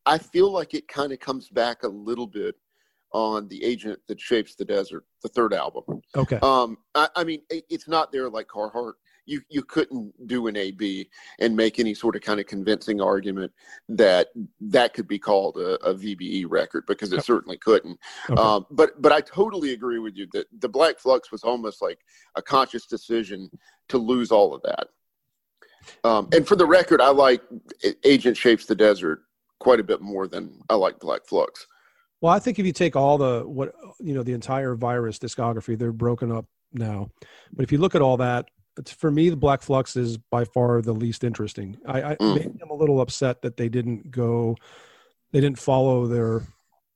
I 0.06 0.18
feel 0.18 0.52
like 0.52 0.74
it 0.74 0.88
kind 0.88 1.12
of 1.12 1.20
comes 1.20 1.50
back 1.50 1.84
a 1.84 1.88
little 1.88 2.28
bit 2.28 2.56
on 3.14 3.48
the 3.48 3.64
agent 3.64 4.00
that 4.08 4.20
shapes 4.20 4.56
the 4.56 4.66
desert, 4.66 5.06
the 5.24 5.30
third 5.30 5.54
album. 5.54 5.84
Okay. 6.16 6.40
Um, 6.42 6.78
I, 6.94 7.08
I 7.16 7.24
mean, 7.24 7.42
it, 7.50 7.64
it's 7.70 7.88
not 7.88 8.12
there 8.12 8.30
like 8.30 8.48
Carheart. 8.48 8.94
You 9.28 9.42
you 9.50 9.62
couldn't 9.62 10.28
do 10.28 10.48
an 10.48 10.56
AB 10.56 11.10
and 11.40 11.56
make 11.56 11.80
any 11.80 11.94
sort 11.94 12.16
of 12.16 12.22
kind 12.24 12.40
of 12.40 12.48
convincing 12.48 13.00
argument 13.02 13.52
that 13.90 14.30
that 14.62 14.94
could 14.94 15.08
be 15.08 15.20
called 15.20 15.58
a, 15.58 15.76
a 15.86 15.94
VBE 15.94 16.46
record 16.50 16.86
because 16.88 17.12
it 17.12 17.18
Yep. 17.18 17.26
certainly 17.26 17.58
couldn't. 17.58 18.00
Okay. 18.30 18.42
Um, 18.42 18.66
but 18.72 19.00
but 19.02 19.12
I 19.12 19.22
totally 19.22 19.74
agree 19.74 20.00
with 20.00 20.16
you 20.16 20.28
that 20.32 20.48
the 20.60 20.70
Black 20.70 20.98
Flux 20.98 21.32
was 21.32 21.44
almost 21.44 21.82
like 21.82 22.00
a 22.36 22.42
conscious 22.42 22.86
decision 22.86 23.52
to 23.90 23.98
lose 23.98 24.32
all 24.32 24.56
of 24.56 24.62
that. 24.64 24.88
Um, 26.04 26.30
and 26.34 26.48
for 26.48 26.56
the 26.56 26.66
record, 26.66 27.02
I 27.02 27.10
like 27.10 27.42
Agent 28.04 28.36
Shapes 28.38 28.66
the 28.66 28.76
Desert 28.76 29.24
quite 29.60 29.80
a 29.80 29.84
bit 29.84 30.02
more 30.02 30.28
than 30.28 30.60
I 30.70 30.76
like 30.76 31.00
Black 31.00 31.26
Flux. 31.26 31.68
Well, 32.22 32.34
I 32.34 32.40
think 32.40 32.60
if 32.60 32.66
you 32.66 32.74
take 32.74 32.96
all 32.96 33.18
the 33.18 33.44
what 33.46 33.74
you 34.00 34.14
know 34.14 34.24
the 34.24 34.34
entire 34.34 34.76
virus 34.76 35.20
discography, 35.20 35.78
they're 35.78 35.92
broken 35.92 36.32
up 36.32 36.46
now. 36.74 37.10
But 37.54 37.64
if 37.64 37.72
you 37.72 37.78
look 37.78 37.96
at 37.96 38.02
all 38.02 38.18
that, 38.18 38.48
for 38.86 39.12
me 39.12 39.30
the 39.30 39.36
Black 39.36 39.62
Flux 39.62 39.96
is 39.96 40.18
by 40.18 40.46
far 40.46 40.82
the 40.82 40.94
least 40.94 41.24
interesting. 41.24 41.78
I, 41.88 42.02
I 42.12 42.16
Mm. 42.18 42.36
maybe 42.36 42.60
I'm 42.62 42.70
a 42.70 42.76
little 42.76 43.02
upset 43.02 43.42
that 43.42 43.58
they 43.58 43.70
didn't 43.70 44.12
go, 44.12 44.56
they 45.32 45.42
didn't 45.42 45.60
follow 45.60 46.08
their 46.08 46.44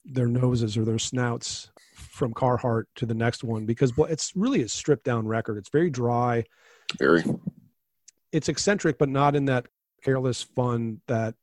their 0.06 0.28
noses 0.28 0.78
or 0.78 0.84
their 0.86 0.98
snouts 1.00 1.70
from 1.94 2.34
Carheart 2.34 2.86
to 2.96 3.06
the 3.06 3.14
next 3.14 3.44
one 3.44 3.66
because 3.66 3.94
it's 4.10 4.36
really 4.36 4.64
a 4.64 4.68
stripped 4.70 5.04
down 5.04 5.28
record. 5.28 5.58
It's 5.58 5.70
very 5.70 5.90
dry. 5.92 6.44
Very. 6.98 7.24
It's 8.32 8.50
eccentric, 8.50 8.98
but 8.98 9.10
not 9.10 9.36
in 9.36 9.46
that 9.46 9.68
careless 10.04 10.42
fun 10.42 11.02
that 11.08 11.36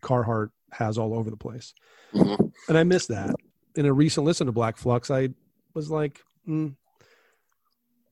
Carheart 0.00 0.50
has 0.72 0.96
all 0.96 1.12
over 1.14 1.28
the 1.30 1.36
place. 1.36 1.74
Mhm. 2.14 2.52
And 2.68 2.78
I 2.78 2.84
miss 2.84 3.06
that. 3.08 3.34
In 3.76 3.84
a 3.86 3.92
recent 3.92 4.24
listen 4.24 4.46
to 4.46 4.52
Black 4.52 4.76
Flux, 4.76 5.10
I 5.10 5.30
was 5.74 5.90
like, 5.90 6.20
mm, 6.48 6.74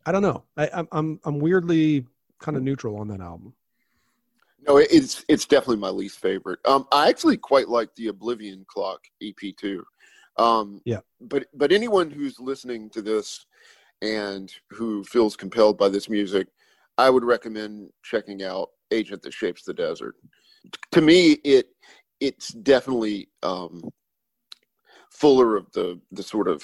I 0.06 0.12
don't 0.12 0.22
know. 0.22 0.44
I, 0.56 0.70
I'm 0.72 0.88
I'm 0.92 1.20
I'm 1.24 1.38
weirdly 1.38 2.06
kind 2.38 2.56
of 2.56 2.62
neutral 2.62 2.96
on 2.96 3.08
that 3.08 3.20
album. 3.20 3.54
No, 4.66 4.76
it's 4.76 5.24
it's 5.28 5.46
definitely 5.46 5.76
my 5.76 5.90
least 5.90 6.18
favorite. 6.18 6.60
Um, 6.64 6.86
I 6.92 7.08
actually 7.08 7.36
quite 7.36 7.68
like 7.68 7.94
the 7.94 8.08
Oblivion 8.08 8.64
Clock 8.68 9.00
EP 9.22 9.56
too. 9.56 9.84
Um, 10.36 10.80
Yeah. 10.84 11.00
But 11.20 11.46
but 11.54 11.72
anyone 11.72 12.10
who's 12.10 12.38
listening 12.38 12.90
to 12.90 13.02
this 13.02 13.46
and 14.02 14.52
who 14.70 15.04
feels 15.04 15.36
compelled 15.36 15.78
by 15.78 15.88
this 15.88 16.08
music, 16.08 16.48
I 16.96 17.10
would 17.10 17.24
recommend 17.24 17.90
checking 18.02 18.42
out 18.42 18.70
Agent 18.90 19.22
That 19.22 19.32
Shapes 19.32 19.62
the 19.62 19.74
Desert. 19.74 20.16
To 20.92 21.00
me, 21.00 21.32
it 21.44 21.68
it's 22.20 22.48
definitely 22.48 23.28
um, 23.42 23.82
fuller 25.10 25.56
of 25.56 25.70
the 25.72 26.00
the 26.12 26.22
sort 26.22 26.48
of 26.48 26.62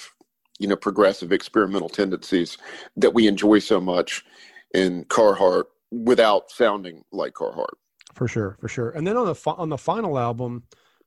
you 0.59 0.67
know 0.67 0.75
progressive 0.75 1.31
experimental 1.31 1.89
tendencies 1.89 2.57
that 2.97 3.13
we 3.13 3.27
enjoy 3.27 3.59
so 3.59 3.79
much 3.81 4.25
in 4.73 5.05
Carheart 5.05 5.65
without 5.91 6.51
sounding 6.51 7.03
like 7.11 7.33
Carheart. 7.33 7.75
For 8.13 8.27
sure, 8.27 8.57
for 8.59 8.67
sure. 8.67 8.91
And 8.91 9.05
then 9.05 9.17
on 9.17 9.25
the 9.25 9.35
fi- 9.35 9.51
on 9.53 9.69
the 9.69 9.77
final 9.77 10.17
album, 10.17 10.63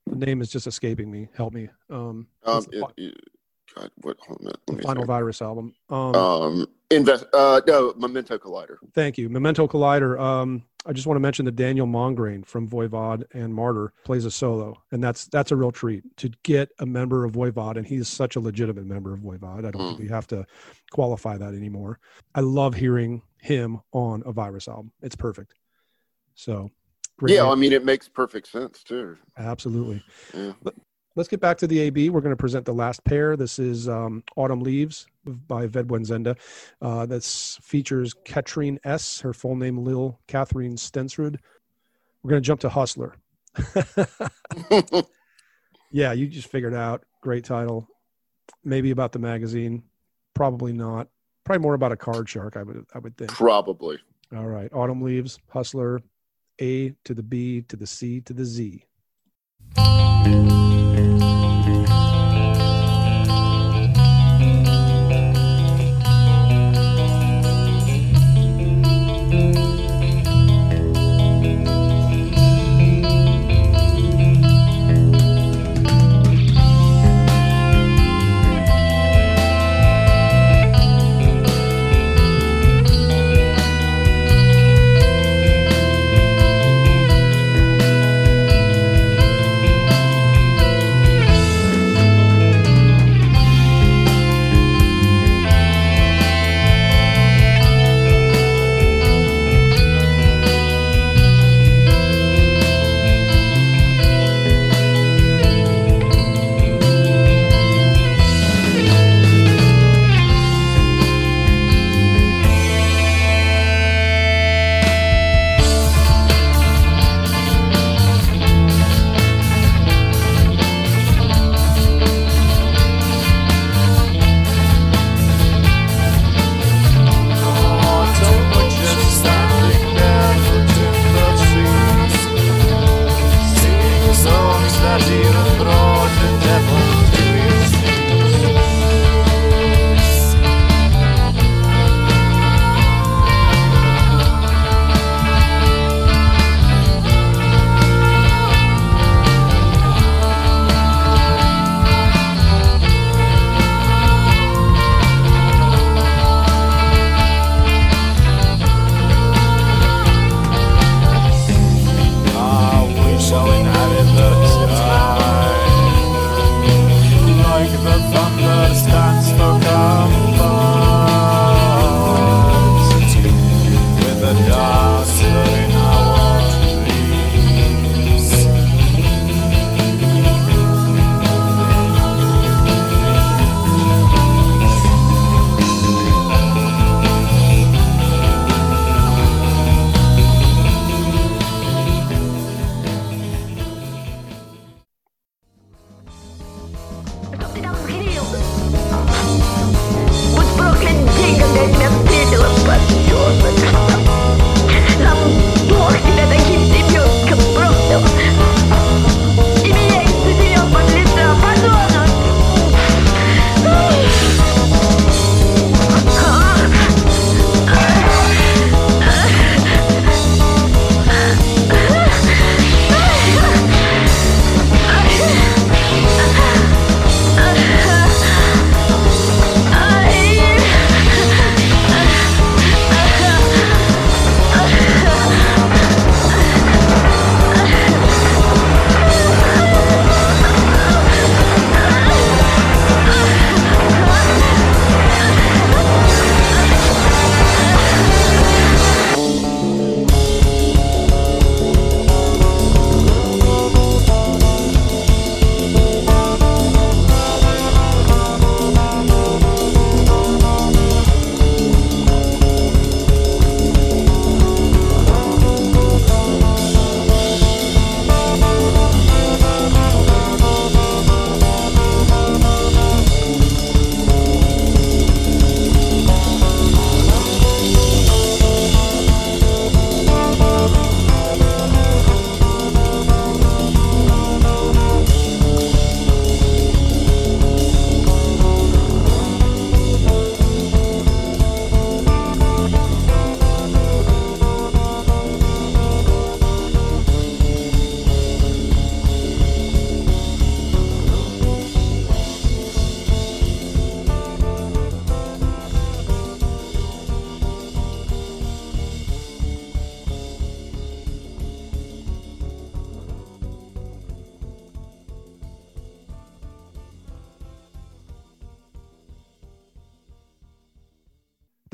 the 0.07 0.27
name 0.27 0.41
is 0.43 0.51
just 0.51 0.67
escaping 0.67 1.11
me. 1.11 1.29
Help 1.35 1.55
me. 1.55 1.69
Um, 1.91 2.27
Um, 2.45 2.65
the 2.71 2.77
it, 2.77 2.81
fi- 2.81 2.93
it- 2.97 3.25
God, 3.79 3.91
what? 4.03 4.17
Minute, 4.41 4.57
final 4.83 4.95
think. 5.03 5.07
virus 5.07 5.43
album. 5.43 5.75
Um, 5.91 6.15
Um, 6.15 6.67
invest. 6.91 7.25
Uh, 7.33 7.61
no, 7.67 7.95
Memento 7.97 8.39
Collider. 8.39 8.77
Thank 8.95 9.19
you. 9.19 9.29
Memento 9.29 9.67
Collider. 9.69 10.19
Um, 10.19 10.65
I 10.87 10.93
just 10.93 11.07
want 11.07 11.17
to 11.17 11.21
mention 11.21 11.45
that 11.45 11.57
Daniel 11.57 11.87
Mongrain 11.87 12.47
from 12.47 12.69
Voivod 12.69 13.25
and 13.35 13.55
Martyr 13.55 13.93
plays 14.05 14.25
a 14.25 14.31
solo, 14.31 14.75
and 14.93 15.03
that's 15.03 15.27
that's 15.27 15.53
a 15.53 15.57
real 15.57 15.71
treat 15.73 16.03
to 16.19 16.31
get 16.45 16.71
a 16.79 16.87
member 16.87 17.25
of 17.25 17.33
Voivod, 17.33 17.77
and 17.77 17.87
he's 17.87 18.09
such 18.09 18.37
a 18.37 18.41
legitimate 18.41 18.87
member 18.87 19.13
of 19.13 19.21
Voivod. 19.21 19.67
I 19.67 19.71
don't 19.71 19.83
think 19.87 19.99
Mm. 19.99 20.03
we 20.03 20.09
have 20.09 20.27
to 20.29 20.47
qualify 20.91 21.37
that 21.37 21.55
anymore. 21.55 21.99
I 22.35 22.41
love 22.41 22.75
hearing 22.75 23.23
him 23.41 23.81
on 23.93 24.23
a 24.25 24.33
Virus 24.33 24.67
album. 24.69 24.93
It's 25.03 25.17
perfect. 25.17 25.55
So, 26.35 26.71
great 27.19 27.35
Yeah, 27.35 27.43
band. 27.43 27.53
I 27.53 27.55
mean, 27.57 27.73
it 27.73 27.85
makes 27.85 28.09
perfect 28.09 28.47
sense 28.49 28.83
too. 28.83 29.17
absolutely. 29.37 30.03
Yeah. 30.35 30.53
Let's 31.19 31.29
get 31.29 31.41
back 31.41 31.59
to 31.59 31.67
the 31.67 31.81
AB. 31.81 32.11
We're 32.11 32.21
going 32.21 32.31
to 32.31 32.37
present 32.37 32.65
the 32.65 32.73
last 32.73 33.03
pair. 33.03 33.37
This 33.37 33.59
is 33.59 33.89
um, 33.89 34.23
Autumn 34.37 34.61
Leaves 34.61 35.09
by 35.25 35.67
Ved 35.67 35.89
Buens 35.89 36.13
Ende. 36.13 36.37
Uh, 36.81 37.07
this 37.07 37.59
features 37.61 38.15
Katrine 38.25 38.79
S., 38.85 39.19
her 39.23 39.33
full 39.33 39.57
name 39.57 39.79
Lil 39.79 40.17
Catherine 40.29 40.77
Stensrud. 40.77 41.37
We're 42.23 42.31
going 42.31 42.41
to 42.41 42.47
jump 42.47 42.61
to 42.61 42.69
Hustler. 42.69 43.17
yeah, 45.91 46.13
you 46.13 46.29
just 46.29 46.53
figured 46.53 46.73
out. 46.73 47.03
Great 47.21 47.43
title. 47.43 47.89
Maybe 48.63 48.93
about 48.93 49.11
the 49.11 49.19
magazine. 49.19 49.83
Probably 50.35 50.73
not. 50.73 51.09
Probably 51.43 51.63
more 51.63 51.75
about 51.75 51.91
a 51.91 51.97
card 51.97 52.29
shark, 52.29 52.57
I 52.57 52.63
would 52.63 52.87
I 52.95 53.01
would 53.01 53.17
think. 53.17 53.33
Probably. 53.33 53.99
All 54.37 54.47
right. 54.47 54.73
Autumn 54.73 55.03
Leaves, 55.03 55.41
Hustler, 55.49 56.01
A 56.61 56.91
to 57.03 57.13
the 57.13 57.25
B 57.25 57.63
to 57.63 57.75
the 57.75 57.89
C 57.89 58.21
to 58.21 58.33
the 58.33 58.45
Z. 58.45 58.85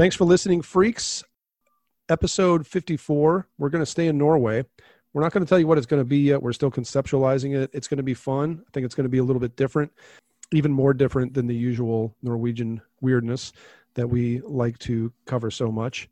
Thanks 0.04 0.16
for 0.16 0.26
listening, 0.26 0.60
freaks. 0.60 1.24
Episode 2.10 2.66
54. 2.66 3.48
We're 3.56 3.70
going 3.70 3.80
to 3.80 3.90
stay 3.90 4.08
in 4.08 4.18
Norway. 4.18 4.62
We're 5.14 5.22
not 5.22 5.32
going 5.32 5.42
to 5.42 5.48
tell 5.48 5.58
you 5.58 5.66
what 5.66 5.78
it's 5.78 5.86
going 5.86 6.02
to 6.02 6.04
be 6.04 6.18
yet. 6.18 6.42
We're 6.42 6.52
still 6.52 6.70
conceptualizing 6.70 7.56
it. 7.56 7.70
It's 7.72 7.88
going 7.88 7.96
to 7.96 8.02
be 8.02 8.12
fun. 8.12 8.62
I 8.68 8.70
think 8.74 8.84
it's 8.84 8.94
going 8.94 9.06
to 9.06 9.10
be 9.10 9.16
a 9.16 9.24
little 9.24 9.40
bit 9.40 9.56
different, 9.56 9.90
even 10.52 10.70
more 10.70 10.92
different 10.92 11.32
than 11.32 11.46
the 11.46 11.54
usual 11.54 12.14
Norwegian 12.22 12.82
weirdness 13.00 13.54
that 13.94 14.06
we 14.06 14.42
like 14.42 14.78
to 14.80 15.10
cover 15.24 15.50
so 15.50 15.72
much. 15.72 16.10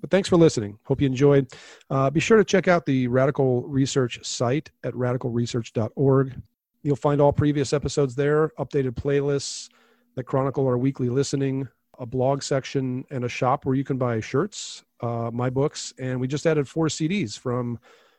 But 0.00 0.12
thanks 0.12 0.28
for 0.28 0.36
listening. 0.36 0.78
Hope 0.84 1.00
you 1.00 1.08
enjoyed. 1.08 1.48
Uh, 1.90 2.10
be 2.10 2.20
sure 2.20 2.36
to 2.38 2.44
check 2.44 2.68
out 2.68 2.86
the 2.86 3.08
Radical 3.08 3.66
Research 3.66 4.24
site 4.24 4.70
at 4.84 4.94
radicalresearch.org. 4.94 6.40
You'll 6.84 6.94
find 6.94 7.20
all 7.20 7.32
previous 7.32 7.72
episodes 7.72 8.14
there, 8.14 8.50
updated 8.50 8.92
playlists 8.92 9.68
that 10.14 10.26
chronicle 10.26 10.64
our 10.68 10.78
weekly 10.78 11.08
listening, 11.08 11.66
a 12.00 12.06
blog 12.06 12.42
section, 12.42 13.04
and 13.10 13.24
a 13.24 13.28
shop 13.28 13.64
where 13.64 13.76
you 13.76 13.84
can 13.84 13.98
buy 13.98 14.18
shirts, 14.20 14.84
uh, 15.00 15.30
my 15.32 15.50
books, 15.50 15.92
and 15.98 16.18
we 16.18 16.26
just 16.26 16.46
added 16.46 16.66
four 16.66 16.86
CDs 16.86 17.38
from 17.38 17.78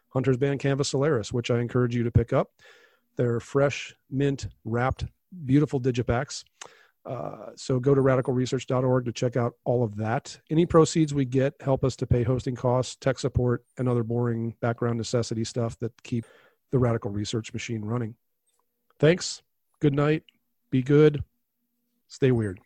Hunter's 0.09 0.37
Band 0.37 0.59
Canvas 0.59 0.89
Solaris, 0.89 1.33
which 1.33 1.51
I 1.51 1.59
encourage 1.59 1.95
you 1.95 2.03
to 2.03 2.11
pick 2.11 2.31
up. 2.31 2.51
They're 3.17 3.39
fresh, 3.39 3.93
mint, 4.09 4.47
wrapped, 4.63 5.05
beautiful 5.45 5.81
digipacks. 5.81 6.43
Uh, 7.03 7.47
so 7.55 7.79
go 7.79 7.95
to 7.95 8.01
radicalresearch.org 8.01 9.05
to 9.05 9.11
check 9.11 9.35
out 9.35 9.53
all 9.65 9.83
of 9.83 9.95
that. 9.95 10.39
Any 10.51 10.67
proceeds 10.67 11.13
we 11.13 11.25
get 11.25 11.55
help 11.59 11.83
us 11.83 11.95
to 11.97 12.07
pay 12.07 12.21
hosting 12.21 12.55
costs, 12.55 12.95
tech 12.95 13.17
support, 13.17 13.65
and 13.79 13.89
other 13.89 14.03
boring 14.03 14.55
background 14.61 14.97
necessity 14.97 15.43
stuff 15.43 15.77
that 15.79 15.91
keep 16.03 16.25
the 16.69 16.77
radical 16.77 17.09
research 17.09 17.53
machine 17.53 17.83
running. 17.83 18.15
Thanks. 18.99 19.41
Good 19.79 19.95
night. 19.95 20.23
Be 20.69 20.83
good. 20.83 21.23
Stay 22.07 22.31
weird. 22.31 22.59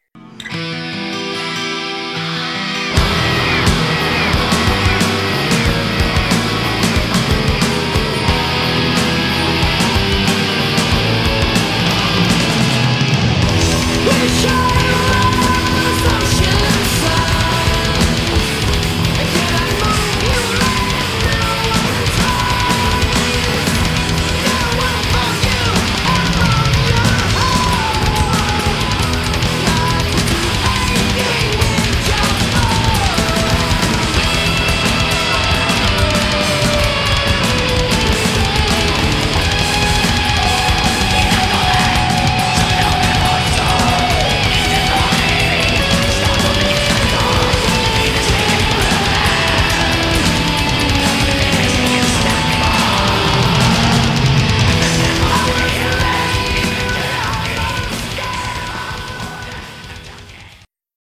Nation! 14.25 14.64